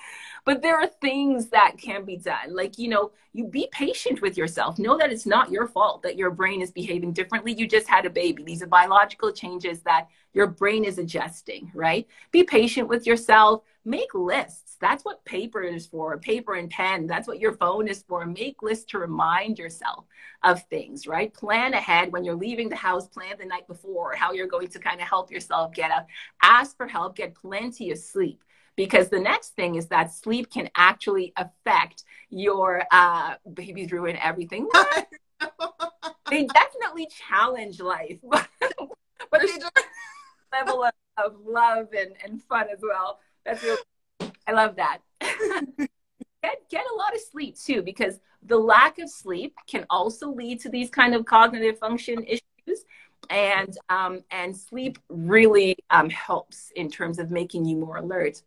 [0.44, 2.54] But there are things that can be done.
[2.54, 4.78] Like you know you be patient with yourself.
[4.78, 7.52] Know that it's not your fault that your brain is behaving differently.
[7.52, 8.42] You just had a baby.
[8.42, 12.06] These are biological changes that your brain is adjusting right?
[12.30, 13.62] Be patient with yourself.
[13.84, 17.06] Make lists that's what paper is for paper and pen.
[17.06, 18.24] That's what your phone is for.
[18.26, 20.06] Make lists to remind yourself
[20.42, 21.32] of things right?
[21.32, 24.78] Plan ahead when you're leaving the house plan the night before how you're going to
[24.78, 26.06] kind of help yourself get up.
[26.42, 28.42] Ask for help get plenty of sleep
[28.76, 34.68] because the next thing is that sleep can actually affect your uh, babies ruin everything.
[36.30, 38.48] they definitely challenge life, but,
[39.32, 39.48] they
[40.52, 43.20] level of, of love and, and fun as well.
[43.44, 43.82] That's really,
[44.50, 44.98] I love that.
[45.20, 50.60] get get a lot of sleep too, because the lack of sleep can also lead
[50.60, 52.84] to these kind of cognitive function issues.
[53.28, 58.42] And um, and sleep really um, helps in terms of making you more alert.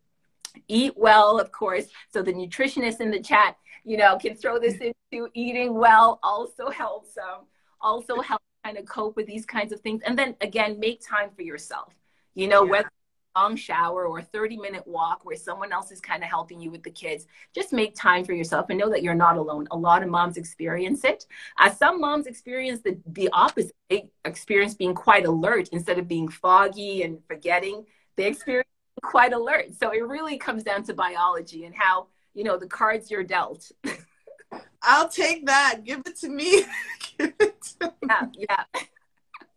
[0.68, 1.86] Eat well, of course.
[2.12, 6.20] So the nutritionist in the chat, you know, can throw this into eating well.
[6.22, 7.18] Also helps.
[7.18, 7.46] Um,
[7.80, 10.02] also helps kind of cope with these kinds of things.
[10.06, 11.94] And then again, make time for yourself.
[12.34, 12.72] You know, yeah.
[12.72, 12.90] whether
[13.36, 16.70] long shower or a 30 minute walk where someone else is kind of helping you
[16.72, 19.68] with the kids just make time for yourself and know that you're not alone.
[19.72, 21.26] A lot of moms experience it.
[21.58, 23.76] Uh, some moms experience the, the opposite.
[23.90, 27.86] They experience being quite alert instead of being foggy and forgetting.
[28.16, 28.68] They experience
[29.02, 29.74] quite alert.
[29.80, 33.72] So it really comes down to biology and how you know the cards you're dealt.
[34.84, 35.84] I'll take that.
[35.84, 36.64] Give it to me.
[37.20, 37.40] It
[37.80, 38.64] to yeah yeah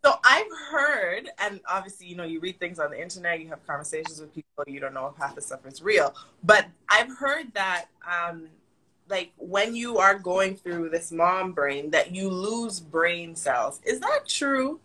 [0.06, 3.66] so I've heard, and obviously, you know, you read things on the internet, you have
[3.66, 6.14] conversations with people, you don't know if half the stuff is real.
[6.44, 8.46] But I've heard that, um,
[9.08, 13.80] like, when you are going through this mom brain, that you lose brain cells.
[13.84, 14.78] Is that true?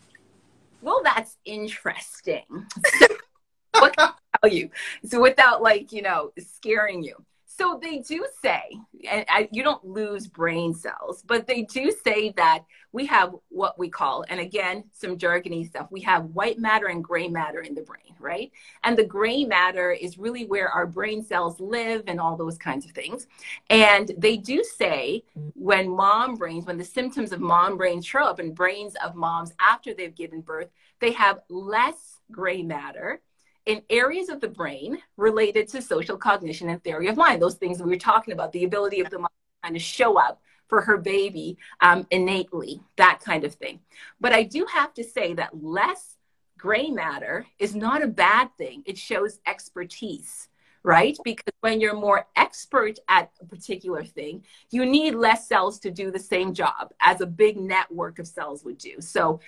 [0.82, 2.42] Well, that's interesting.
[3.74, 4.72] what can I tell you?
[5.06, 7.24] So, without like, you know, scaring you.
[7.62, 8.76] So they do say,
[9.08, 13.78] and I, you don't lose brain cells, but they do say that we have what
[13.78, 15.88] we call, and again, some jargony stuff.
[15.92, 18.52] We have white matter and gray matter in the brain, right?
[18.84, 22.84] And the gray matter is really where our brain cells live and all those kinds
[22.86, 23.28] of things.
[23.70, 28.40] And they do say when mom brains, when the symptoms of mom brains show up
[28.40, 33.22] in brains of moms after they've given birth, they have less gray matter
[33.66, 37.82] in areas of the brain related to social cognition and theory of mind, those things
[37.82, 40.82] we were talking about, the ability of the mind to kind of show up for
[40.82, 43.80] her baby um, innately, that kind of thing.
[44.20, 46.16] But I do have to say that less
[46.58, 48.84] gray matter is not a bad thing.
[48.86, 50.48] It shows expertise,
[50.84, 51.18] right?
[51.26, 56.10] Because when you're more expert at a particular thing, you need less cells to do
[56.10, 59.02] the same job as a big network of cells would do.
[59.02, 59.42] So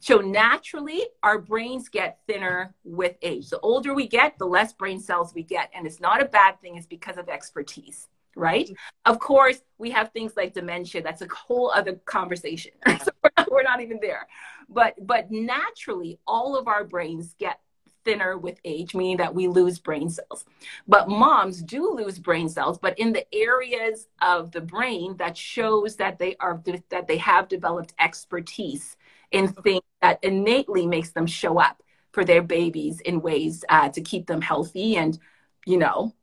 [0.00, 3.50] so naturally our brains get thinner with age.
[3.50, 5.70] The older we get the less brain cells we get.
[5.74, 6.76] And it's not a bad thing.
[6.76, 8.08] It's because of expertise
[8.38, 8.70] right?
[9.04, 11.02] Of course we have things like dementia.
[11.02, 12.72] That's a whole other conversation.
[12.98, 14.26] So we're not, we're not even there.
[14.68, 17.60] But but naturally all of our brains get
[18.04, 20.44] thinner with age, meaning that we lose brain cells.
[20.86, 25.96] But moms do lose brain cells, but in the areas of the brain that shows
[25.96, 28.96] that they are that they have developed expertise
[29.30, 34.00] in things that innately makes them show up for their babies in ways uh, to
[34.00, 35.18] keep them healthy and,
[35.66, 36.14] you know,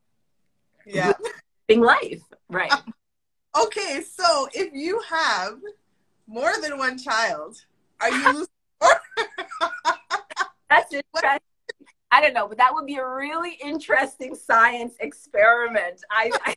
[0.86, 1.14] yeah,
[1.70, 2.22] living life.
[2.49, 2.72] Right.
[3.64, 5.60] okay, so if you have
[6.28, 7.58] more than one child,
[8.01, 8.47] are you losing?
[10.70, 11.39] That's interesting.
[12.12, 16.01] I don't know, but that would be a really interesting science experiment.
[16.10, 16.56] I, I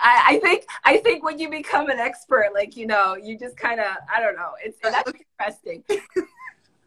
[0.00, 3.56] I, I, think I think when you become an expert, like you know, you just
[3.56, 4.52] kind of I don't know.
[4.64, 5.84] It's that's interesting.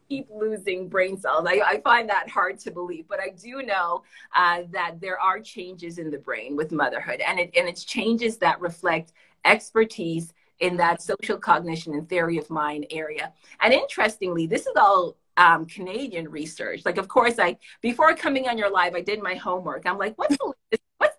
[0.08, 1.48] Keep losing brain cells.
[1.50, 4.04] I, I, find that hard to believe, but I do know
[4.36, 8.38] uh, that there are changes in the brain with motherhood, and it and it's changes
[8.38, 9.14] that reflect
[9.46, 13.34] expertise in that social cognition and theory of mind area.
[13.62, 16.86] And interestingly, this is all um, Canadian research.
[16.86, 19.86] Like, of course, I before coming on your live, I did my homework.
[19.86, 20.54] I'm like, what's the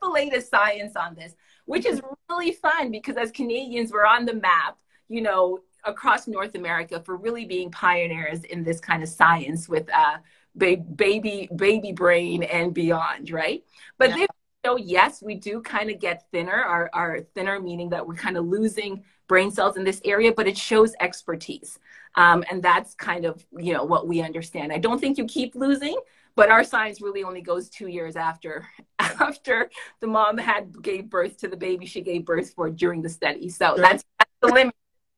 [0.06, 1.34] the latest science on this?
[1.66, 2.00] which is
[2.30, 4.78] really fun because as Canadians, we're on the map,
[5.08, 9.88] you know, across North America for really being pioneers in this kind of science with
[9.92, 10.16] uh,
[10.54, 13.62] ba- baby baby brain and beyond, right?
[13.98, 14.26] But yeah.
[14.64, 18.36] so yes, we do kind of get thinner, our, our thinner meaning that we're kind
[18.36, 21.78] of losing brain cells in this area, but it shows expertise.
[22.14, 24.72] Um, and that's kind of, you know, what we understand.
[24.72, 25.96] I don't think you keep losing,
[26.36, 28.68] but our science really only goes two years after
[28.98, 29.70] after
[30.00, 33.48] the mom had gave birth to the baby she gave birth for during the study.
[33.48, 34.74] So that's, that's the limit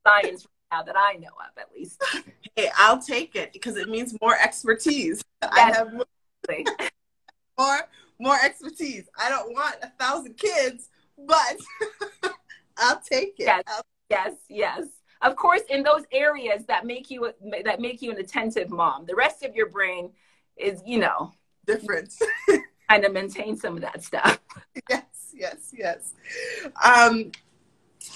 [0.06, 2.02] of science now that I know of, at least.
[2.56, 5.22] Hey, I'll take it because it means more expertise.
[5.42, 6.06] I have more,
[7.58, 7.78] more,
[8.18, 9.04] more expertise.
[9.18, 10.88] I don't want a thousand kids,
[11.18, 11.56] but
[12.78, 13.44] I'll take it.
[13.46, 14.86] Yes, I'll- yes, yes.
[15.20, 17.32] Of course, in those areas that make you
[17.64, 20.12] that make you an attentive mom, the rest of your brain
[20.58, 21.32] is, you know,
[21.66, 22.14] different.
[22.88, 24.40] kind of maintain some of that stuff.
[24.88, 25.04] Yes,
[25.34, 26.14] yes, yes.
[26.82, 27.32] Um,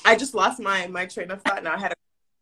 [0.05, 1.62] I just lost my my train of thought.
[1.62, 1.95] Now I had a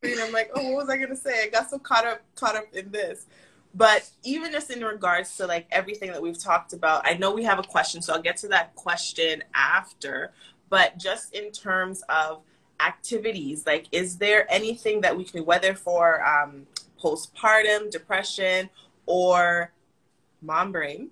[0.03, 1.45] and I'm like, oh, what was I gonna say?
[1.45, 3.27] I got so caught up caught up in this.
[3.75, 7.45] but even just in regards to like everything that we've talked about, I know we
[7.45, 10.33] have a question, so I'll get to that question after.
[10.69, 12.43] But just in terms of
[12.81, 16.67] activities, like, is there anything that we can, whether for um,
[17.03, 18.71] postpartum depression
[19.07, 19.73] or
[20.43, 21.11] mom brain,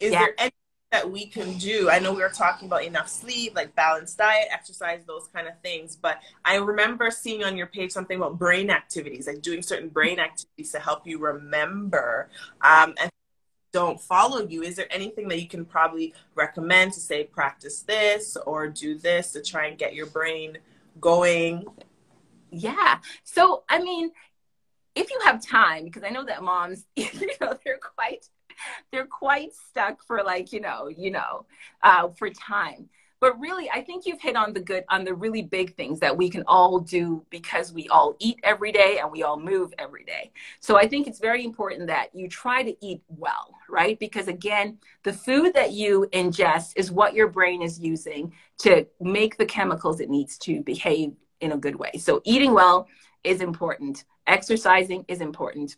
[0.00, 0.20] is yeah.
[0.20, 0.52] there anything
[0.92, 1.90] that we can do.
[1.90, 5.54] I know we were talking about enough sleep, like balanced diet, exercise, those kind of
[5.60, 5.96] things.
[5.96, 10.18] But I remember seeing on your page something about brain activities, like doing certain brain
[10.18, 12.28] activities to help you remember.
[12.60, 13.10] Um, and
[13.72, 18.36] don't follow you, is there anything that you can probably recommend to say practice this
[18.46, 20.56] or do this to try and get your brain
[21.00, 21.66] going?
[22.50, 22.98] Yeah.
[23.24, 24.12] So, I mean,
[24.94, 28.26] if you have time, because I know that moms, you know, they're quite
[28.92, 31.46] they're quite stuck for like you know you know
[31.82, 32.88] uh, for time.
[33.18, 36.16] But really i think you've hit on the good on the really big things that
[36.16, 40.04] we can all do because we all eat every day and we all move every
[40.04, 40.32] day.
[40.60, 43.98] So i think it's very important that you try to eat well right?
[43.98, 49.36] Because again the food that you ingest is what your brain is using to make
[49.36, 51.92] the chemicals it needs to behave in a good way.
[51.98, 52.88] So eating well
[53.24, 54.04] is important.
[54.26, 55.76] Exercising is important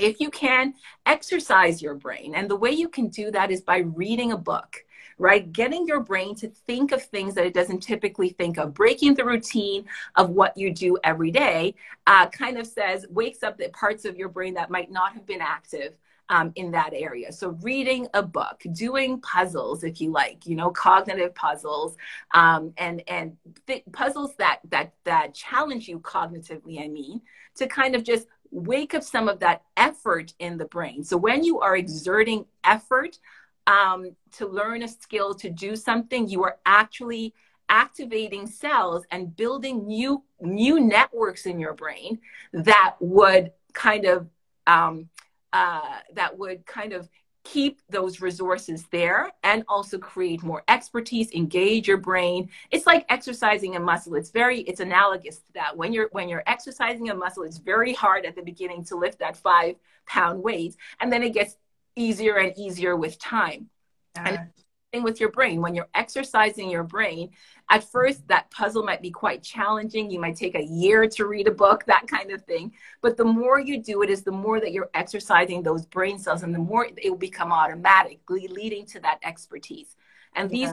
[0.00, 0.74] if you can
[1.06, 4.84] exercise your brain and the way you can do that is by reading a book
[5.18, 9.14] right getting your brain to think of things that it doesn't typically think of breaking
[9.14, 9.84] the routine
[10.16, 11.74] of what you do every day
[12.06, 15.26] uh, kind of says wakes up the parts of your brain that might not have
[15.26, 15.94] been active
[16.30, 17.32] um, in that area.
[17.32, 21.96] So reading a book, doing puzzles, if you like, you know, cognitive puzzles,
[22.32, 23.36] um, and and
[23.66, 26.82] th- puzzles that that that challenge you cognitively.
[26.82, 27.20] I mean,
[27.56, 31.04] to kind of just wake up some of that effort in the brain.
[31.04, 33.18] So when you are exerting effort
[33.66, 37.34] um, to learn a skill, to do something, you are actually
[37.68, 42.18] activating cells and building new new networks in your brain
[42.52, 44.28] that would kind of
[44.66, 45.08] um,
[45.52, 47.08] uh, that would kind of
[47.44, 52.50] keep those resources there and also create more expertise engage your brain.
[52.70, 54.14] It's like exercising a muscle.
[54.14, 55.76] It's very it's analogous to that.
[55.76, 59.18] When you're when you're exercising a muscle it's very hard at the beginning to lift
[59.20, 59.76] that five
[60.06, 61.56] pound weight and then it gets
[61.96, 63.70] easier and easier with time.
[64.16, 64.50] And
[64.98, 65.60] with your brain.
[65.60, 67.30] When you're exercising your brain,
[67.70, 70.10] at first that puzzle might be quite challenging.
[70.10, 72.72] You might take a year to read a book, that kind of thing.
[73.00, 76.42] But the more you do it, is the more that you're exercising those brain cells,
[76.42, 79.96] and the more it will become automatically leading to that expertise.
[80.34, 80.72] And these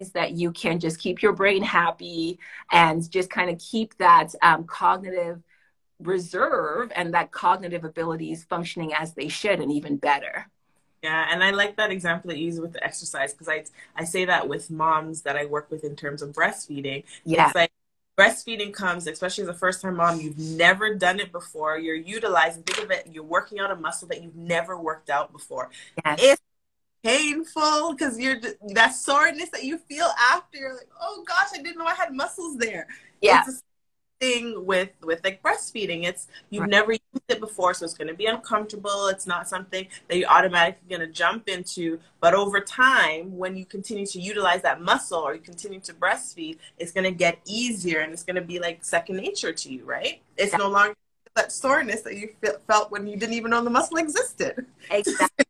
[0.00, 2.38] ways that you can just keep your brain happy
[2.72, 5.42] and just kind of keep that um, cognitive
[5.98, 10.46] reserve and that cognitive abilities functioning as they should and even better.
[11.02, 14.04] Yeah, and I like that example that you use with the exercise because I I
[14.04, 17.04] say that with moms that I work with in terms of breastfeeding.
[17.24, 17.46] Yeah.
[17.46, 17.70] It's like
[18.18, 21.78] breastfeeding comes, especially as a first time mom, you've never done it before.
[21.78, 25.32] You're utilizing, think of it, you're working out a muscle that you've never worked out
[25.32, 25.70] before.
[26.04, 26.18] Yes.
[26.20, 26.42] It's
[27.04, 28.40] painful because you're
[28.74, 30.58] that soreness that you feel after.
[30.58, 32.88] You're like, oh gosh, I didn't know I had muscles there.
[33.22, 33.44] Yeah.
[33.46, 33.62] It's
[34.20, 36.04] thing with with like breastfeeding.
[36.04, 36.70] It's you've right.
[36.70, 39.08] never used it before so it's going to be uncomfortable.
[39.08, 41.98] It's not something that you're automatically going to jump into.
[42.20, 46.58] But over time when you continue to utilize that muscle or you continue to breastfeed
[46.78, 49.84] it's going to get easier and it's going to be like second nature to you
[49.84, 50.20] right?
[50.36, 50.58] It's yeah.
[50.58, 50.94] no longer
[51.36, 52.30] that soreness that you
[52.66, 54.66] felt when you didn't even know the muscle existed.
[54.90, 55.44] Exactly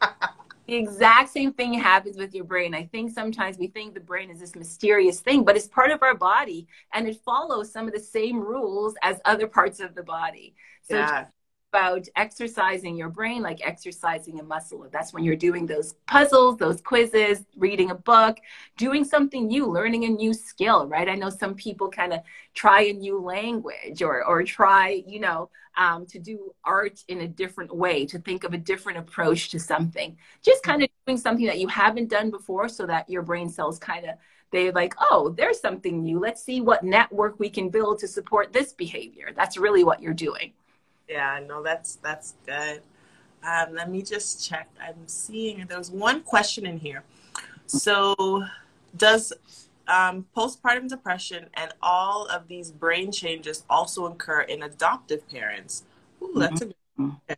[0.66, 2.74] the exact same thing happens with your brain.
[2.74, 6.02] I think sometimes we think the brain is this mysterious thing, but it's part of
[6.02, 10.02] our body and it follows some of the same rules as other parts of the
[10.02, 10.54] body.
[10.82, 11.26] So yeah
[11.74, 14.86] about exercising your brain like exercising a muscle.
[14.92, 18.38] That's when you're doing those puzzles, those quizzes, reading a book,
[18.76, 21.08] doing something new, learning a new skill, right?
[21.08, 22.20] I know some people kind of
[22.54, 27.26] try a new language or, or try, you know, um, to do art in a
[27.26, 30.16] different way, to think of a different approach to something.
[30.44, 33.80] Just kind of doing something that you haven't done before so that your brain cells
[33.80, 34.14] kind of
[34.52, 36.20] they're like, oh, there's something new.
[36.20, 39.30] Let's see what network we can build to support this behavior.
[39.34, 40.52] That's really what you're doing.
[41.08, 42.82] Yeah, no, that's that's good.
[43.42, 44.68] Um, let me just check.
[44.80, 47.04] I'm seeing there was one question in here.
[47.66, 48.44] So,
[48.96, 49.32] does
[49.86, 55.84] um, postpartum depression and all of these brain changes also occur in adoptive parents?
[56.22, 57.32] Ooh, that's a good mm-hmm.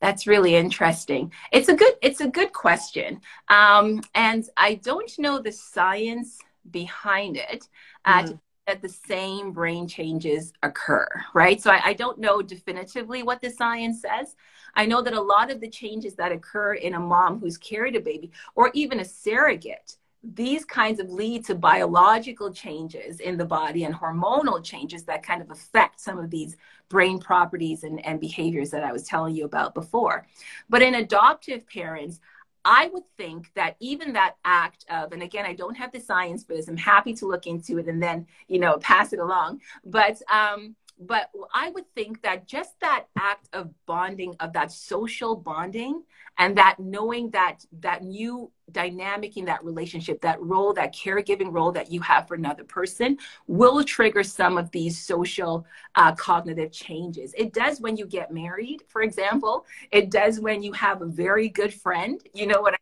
[0.00, 1.32] That's really interesting.
[1.52, 6.38] It's a good it's a good question, um, and I don't know the science
[6.70, 7.66] behind it.
[8.04, 8.34] Uh, mm-hmm
[8.66, 11.62] that the same brain changes occur, right?
[11.62, 14.34] So I, I, don't know definitively what the science says.
[14.74, 17.94] I know that a lot of the changes that occur in a mom who's carried
[17.94, 19.96] a baby or even a surrogate
[20.34, 25.40] these kinds of lead to biological changes in the body and hormonal changes that kind
[25.40, 26.56] of affect some of these
[26.88, 30.26] brain properties and, and behaviors that I was telling you about before.
[30.68, 32.20] But in adoptive parents,
[32.68, 36.42] I would think that even that act of, and again, I don't have the science
[36.42, 36.66] for this.
[36.66, 39.60] I'm happy to look into it and then, you know, pass it along.
[39.84, 45.36] But um, but I would think that just that act of bonding, of that social
[45.36, 46.02] bonding,
[46.38, 51.72] and that knowing that that new dynamic in that relationship, that role, that caregiving role
[51.72, 57.34] that you have for another person, will trigger some of these social uh, cognitive changes.
[57.36, 59.66] It does when you get married, for example.
[59.92, 62.20] It does when you have a very good friend.
[62.34, 62.75] You know what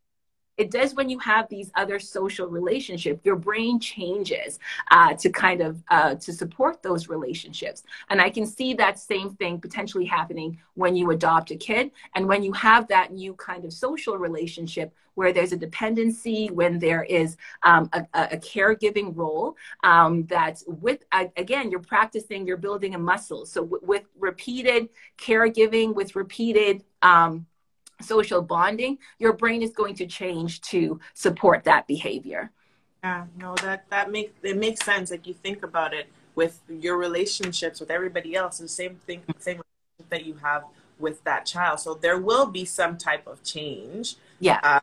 [0.57, 4.59] it does when you have these other social relationships your brain changes
[4.91, 7.83] uh, to kind of uh, to support those relationships.
[8.11, 12.27] And i can see that same thing potentially happening when you adopt a kid and
[12.27, 17.05] when you have that new kind of social relationship where there's a dependency when there
[17.05, 21.05] is um, a, a, caregiving role um, that with
[21.37, 23.47] again you're practicing you're building a muscle.
[23.47, 24.89] So w- with repeated
[25.19, 27.47] caregiving with repeated um,
[28.01, 32.51] social bonding, your brain is going to change to support that behavior.
[33.03, 35.11] Yeah, no, that that makes it makes sense.
[35.11, 39.61] Like you think about it with your relationships with everybody else, the same thing, same
[40.09, 40.65] that you have
[40.99, 41.81] with that child.
[41.81, 44.17] So there will be some type of change.
[44.41, 44.81] Yeah, uh,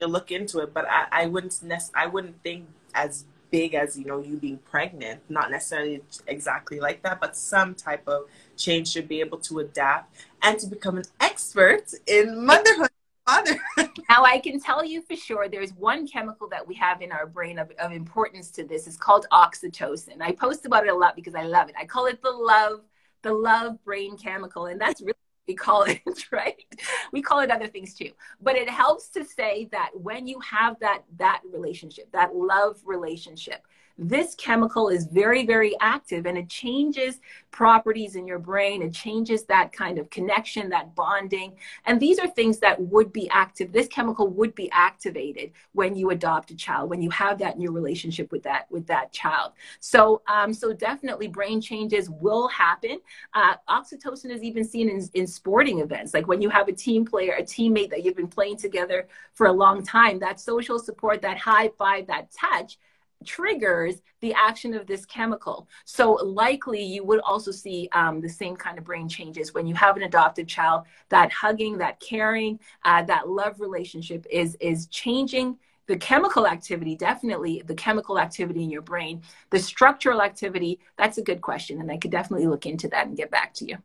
[0.00, 3.24] you look into it, but I, I wouldn't nec- I wouldn't think as
[3.54, 5.20] big as you know you being pregnant.
[5.28, 8.22] Not necessarily exactly like that, but some type of
[8.56, 12.90] change should be able to adapt and to become an expert in motherhood.
[14.10, 17.26] now I can tell you for sure there's one chemical that we have in our
[17.26, 18.88] brain of, of importance to this.
[18.88, 20.20] It's called oxytocin.
[20.20, 21.76] I post about it a lot because I love it.
[21.78, 22.80] I call it the love,
[23.22, 24.66] the love brain chemical.
[24.66, 25.14] And that's really
[25.46, 26.00] we call it,
[26.32, 26.64] right?
[27.12, 28.10] We call it other things too.
[28.40, 33.62] But it helps to say that when you have that that relationship, that love relationship,
[33.96, 37.20] this chemical is very, very active and it changes
[37.50, 38.82] properties in your brain.
[38.82, 41.54] It changes that kind of connection, that bonding.
[41.86, 43.72] And these are things that would be active.
[43.72, 47.70] This chemical would be activated when you adopt a child, when you have that new
[47.70, 49.52] relationship with that, with that child.
[49.78, 52.98] So, um, so definitely brain changes will happen.
[53.34, 56.12] Uh, oxytocin is even seen in, in sporting events.
[56.12, 59.46] Like when you have a team player, a teammate that you've been playing together for
[59.46, 62.78] a long time, that social support, that high five, that touch,
[63.24, 65.68] triggers the action of this chemical.
[65.84, 69.74] So likely you would also see um, the same kind of brain changes when you
[69.74, 70.84] have an adopted child.
[71.08, 77.62] That hugging, that caring, uh, that love relationship is is changing the chemical activity definitely
[77.66, 79.20] the chemical activity in your brain
[79.50, 83.16] the structural activity that's a good question and i could definitely look into that and
[83.16, 83.76] get back to you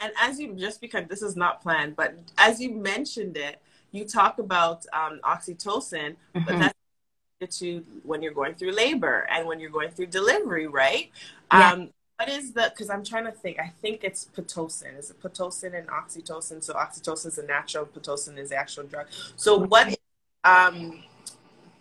[0.00, 3.60] and as you just because this is not planned but as you mentioned it
[3.90, 6.40] you talk about um, oxytocin mm-hmm.
[6.46, 6.77] but that's
[7.46, 11.10] to when you're going through labor and when you're going through delivery, right?
[11.52, 11.72] Yeah.
[11.72, 14.98] Um, what is the because i'm trying to think i think it's pitocin.
[14.98, 16.64] Is it pitocin and oxytocin?
[16.64, 19.06] So oxytocin is a natural pitocin is the actual drug.
[19.36, 19.96] So what
[20.42, 21.04] um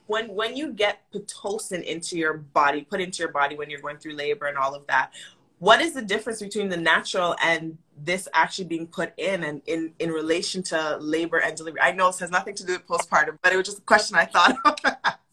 [0.06, 3.98] when when you get pitocin into your body put into your body when you're going
[3.98, 5.12] through labor and all of that
[5.58, 9.92] what is the difference between the natural and this actually being put in and in
[9.98, 11.82] in relation to labor and delivery?
[11.82, 14.16] I know this has nothing to do with postpartum but it was just a question
[14.16, 15.20] i thought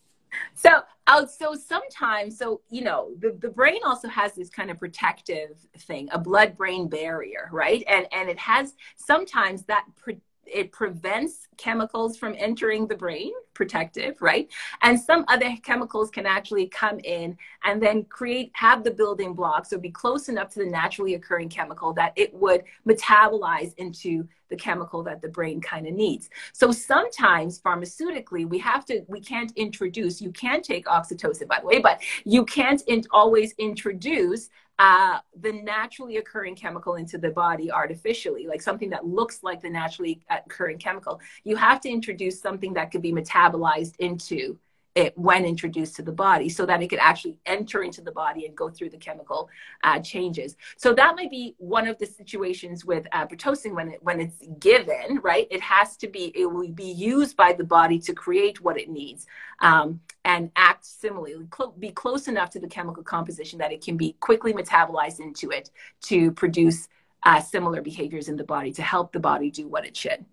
[0.55, 4.79] so oh, so sometimes, so you know, the, the brain also has this kind of
[4.79, 7.85] protective thing, a blood-brain barrier, right?
[7.89, 14.21] And and it has sometimes that pre- it prevents chemicals from entering the brain protective
[14.21, 14.49] right?
[14.83, 19.73] And some other chemicals can actually come in and then create have the building blocks
[19.73, 24.57] or be close enough to the naturally occurring chemical that it would metabolize into the
[24.57, 26.29] chemical that the brain kind of needs.
[26.53, 31.67] So sometimes pharmaceutically we have to we can't introduce you can take oxytocin by the
[31.67, 37.71] way but you can't in, always introduce uh, the naturally occurring chemical into the body
[37.71, 41.21] artificially, like something that looks like the naturally occurring chemical.
[41.45, 44.59] You have to introduce something that could be metabolized into
[44.95, 48.47] it when introduced to the body so that it could actually enter into the body
[48.47, 49.49] and go through the chemical
[49.83, 50.57] uh, changes.
[50.77, 53.27] So that might be one of the situations with uh,
[53.73, 55.49] when, it, when it's given, right?
[55.51, 58.89] It has to be, it will be used by the body to create what it
[58.89, 59.27] needs
[59.61, 63.97] um, and act similarly, cl- be close enough to the chemical composition that it can
[63.97, 65.71] be quickly metabolized into it
[66.03, 66.89] to produce
[67.25, 70.25] uh, similar behaviors in the body to help the body do what it should.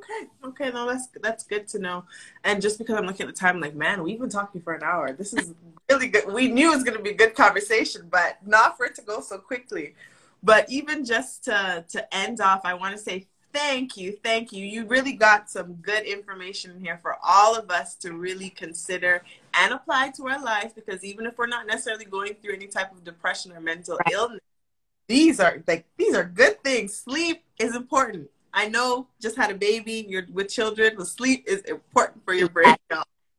[0.00, 0.30] Okay.
[0.44, 0.70] Okay.
[0.70, 2.04] No, that's that's good to know.
[2.44, 4.72] And just because I'm looking at the time, I'm like, man, we've been talking for
[4.72, 5.12] an hour.
[5.12, 5.54] This is
[5.90, 6.32] really good.
[6.32, 9.02] We knew it was going to be a good conversation, but not for it to
[9.02, 9.94] go so quickly.
[10.42, 14.12] But even just to to end off, I want to say Thank you.
[14.22, 14.64] Thank you.
[14.64, 19.24] You really got some good information here for all of us to really consider
[19.54, 22.92] and apply to our lives because even if we're not necessarily going through any type
[22.92, 24.12] of depression or mental right.
[24.12, 24.40] illness,
[25.08, 26.94] these are like these are good things.
[26.94, 28.30] Sleep is important.
[28.52, 32.48] I know just had a baby, you're with children, but sleep is important for your
[32.48, 32.76] brain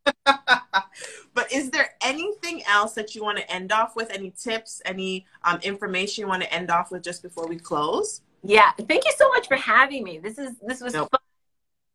[0.26, 4.10] but is there anything else that you want to end off with?
[4.12, 8.22] Any tips, any um, information you want to end off with just before we close?
[8.44, 10.18] Yeah, thank you so much for having me.
[10.18, 11.10] This is this was nope.
[11.12, 11.20] fun.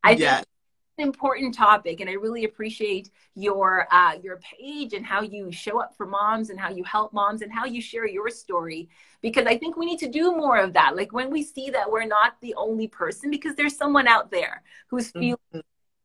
[0.03, 0.35] I yeah.
[0.35, 0.47] think
[0.97, 5.79] an important topic, and I really appreciate your uh, your page and how you show
[5.79, 8.89] up for moms and how you help moms and how you share your story.
[9.21, 10.95] Because I think we need to do more of that.
[10.95, 14.63] Like when we see that we're not the only person, because there's someone out there
[14.89, 15.37] who's feeling.
[15.53, 15.59] Mm-hmm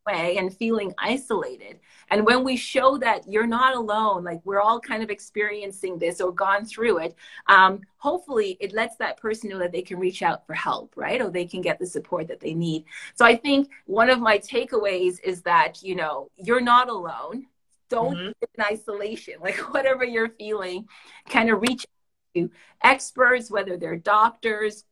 [0.07, 1.79] way and feeling isolated.
[2.11, 6.21] And when we show that you're not alone, like we're all kind of experiencing this
[6.21, 7.15] or gone through it,
[7.49, 11.21] um, hopefully it lets that person know that they can reach out for help, right?
[11.21, 12.85] Or they can get the support that they need.
[13.15, 17.47] So I think one of my takeaways is that, you know, you're not alone.
[17.89, 18.29] Don't mm-hmm.
[18.29, 20.89] in isolation, like whatever you're feeling,
[21.29, 21.87] kind of reach
[22.35, 22.51] to
[22.83, 24.85] experts, whether they're doctors,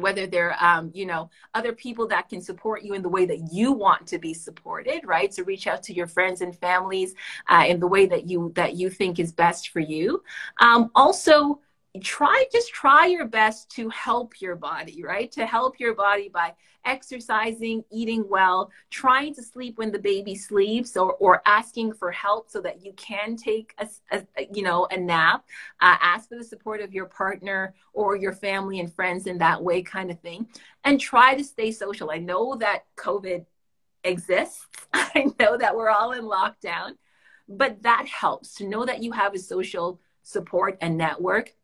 [0.00, 3.52] whether they're um, you know other people that can support you in the way that
[3.52, 5.32] you want to be supported right?
[5.32, 7.14] So reach out to your friends and families
[7.48, 10.22] uh, in the way that you that you think is best for you.
[10.60, 11.60] Um, also
[11.98, 15.30] try just try your best to help your body right?
[15.32, 20.96] To help your body by exercising eating well trying to sleep when the baby sleeps
[20.96, 24.96] or, or asking for help so that you can take a, a you know a
[24.96, 25.44] nap.
[25.80, 29.62] Uh, ask for the support of your partner or your family and friends in that
[29.62, 30.46] way kind of thing.
[30.84, 32.10] And try to stay social.
[32.10, 33.46] I know that covid
[34.04, 34.66] exists.
[34.92, 36.92] I know that we're all in lockdown
[37.48, 41.54] but that helps to know that you have a social support and network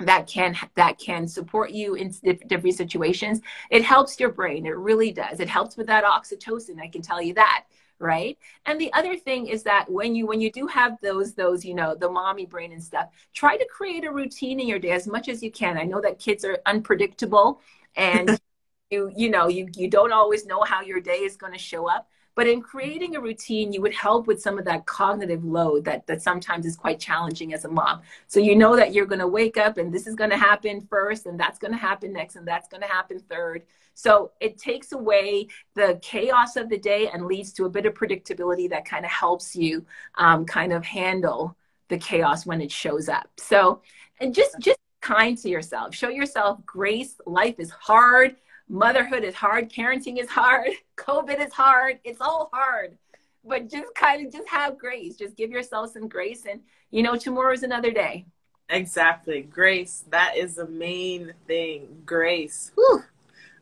[0.00, 2.10] that can that can support you in
[2.48, 3.40] different situations
[3.70, 7.22] it helps your brain it really does it helps with that oxytocin i can tell
[7.22, 7.64] you that
[7.98, 8.36] right?
[8.66, 11.74] And the other thing is that when you when you do have those those you
[11.74, 15.06] know the mommy brain and stuff try to create a routine in your day as
[15.06, 15.78] much as you can.
[15.78, 17.60] I know that kids are unpredictable
[17.96, 18.38] and
[18.90, 21.88] you you know you you don't always know how your day is going to show
[21.88, 25.86] up but in creating a routine, you would help with some of that cognitive load
[25.86, 28.02] that, that sometimes is quite challenging as a mom.
[28.28, 30.86] So you know that you're going to wake up and this is going to happen
[30.88, 33.62] first, and that's going to happen next, and that's going to happen third.
[33.94, 37.94] So it takes away the chaos of the day and leads to a bit of
[37.94, 41.56] predictability that kind of helps you um, kind of handle
[41.88, 43.30] the chaos when it shows up.
[43.38, 43.80] So,
[44.20, 45.94] and just just kind to yourself.
[45.94, 47.14] Show yourself grace.
[47.24, 48.36] Life is hard
[48.68, 51.98] motherhood is hard, parenting is hard, COVID is hard.
[52.04, 52.96] It's all hard.
[53.44, 55.16] But just kind of just have grace.
[55.16, 56.60] Just give yourself some grace and
[56.90, 58.26] you know tomorrow is another day.
[58.68, 59.42] Exactly.
[59.42, 60.04] Grace.
[60.10, 62.02] That is the main thing.
[62.04, 62.72] Grace.
[62.74, 63.04] Whew.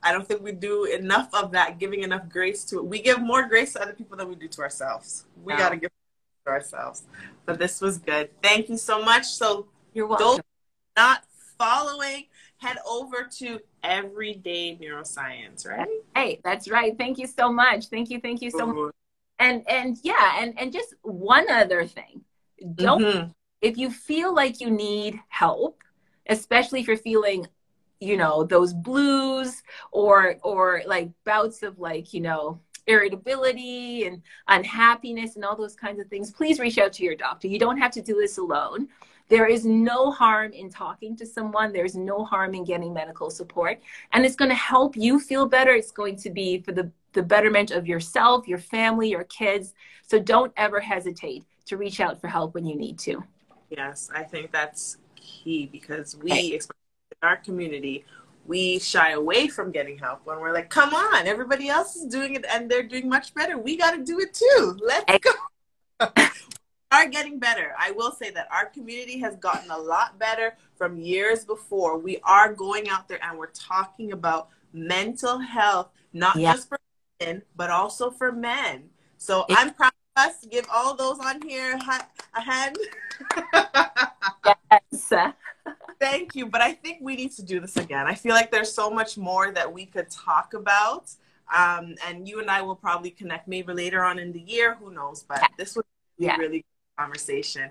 [0.02, 2.86] I don't think we do enough of that, giving enough grace to it.
[2.86, 5.24] We give more grace to other people than we do to ourselves.
[5.42, 5.58] We wow.
[5.58, 5.90] got to give
[6.46, 7.04] to ourselves.
[7.46, 8.30] But this was good.
[8.42, 9.26] Thank you so much.
[9.26, 10.42] So, you're welcome.
[10.96, 11.24] Not
[11.58, 12.26] following
[12.64, 15.86] head over to Everyday Neuroscience, right?
[16.14, 16.96] Hey, that's right.
[16.96, 17.86] Thank you so much.
[17.86, 18.94] Thank you, thank you so much.
[19.38, 22.22] And and yeah, and and just one other thing.
[22.74, 23.28] Don't mm-hmm.
[23.60, 25.82] if you feel like you need help,
[26.28, 27.46] especially if you're feeling
[28.00, 29.62] you know those blues
[29.92, 35.98] or or like bouts of like you know irritability and unhappiness and all those kinds
[35.98, 38.88] of things please reach out to your doctor you don't have to do this alone
[39.28, 41.72] there is no harm in talking to someone.
[41.72, 43.80] There's no harm in getting medical support.
[44.12, 45.70] And it's going to help you feel better.
[45.70, 49.74] It's going to be for the, the betterment of yourself, your family, your kids.
[50.06, 53.24] So don't ever hesitate to reach out for help when you need to.
[53.70, 56.60] Yes, I think that's key because we, in
[57.22, 58.04] our community,
[58.46, 62.34] we shy away from getting help when we're like, come on, everybody else is doing
[62.34, 63.56] it and they're doing much better.
[63.56, 64.78] We got to do it too.
[64.82, 65.32] Let's go.
[66.94, 67.74] are getting better.
[67.78, 71.98] I will say that our community has gotten a lot better from years before.
[71.98, 76.52] We are going out there and we're talking about mental health, not yeah.
[76.52, 76.78] just for
[77.20, 78.84] women, but also for men.
[79.18, 80.46] So I'm proud of us.
[80.50, 81.78] Give all those on here
[82.34, 82.76] a hand.
[84.70, 85.12] yes.
[86.00, 86.46] Thank you.
[86.46, 88.06] But I think we need to do this again.
[88.06, 91.10] I feel like there's so much more that we could talk about.
[91.54, 94.74] Um, and you and I will probably connect maybe later on in the year.
[94.74, 95.24] Who knows?
[95.26, 95.84] But this was
[96.18, 96.36] really, yeah.
[96.36, 96.64] really
[96.96, 97.70] conversation.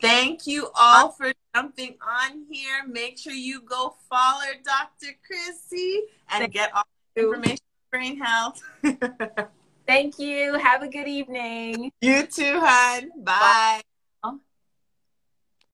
[0.00, 2.86] Thank you all for jumping on here.
[2.88, 5.12] Make sure you go follow Dr.
[5.24, 6.82] Chrissy and Thank get all
[7.14, 8.62] the information on brain health.
[9.86, 10.54] Thank you.
[10.54, 11.92] Have a good evening.
[12.00, 13.10] You too, hon.
[13.22, 13.38] Bye.
[13.38, 13.82] Bye.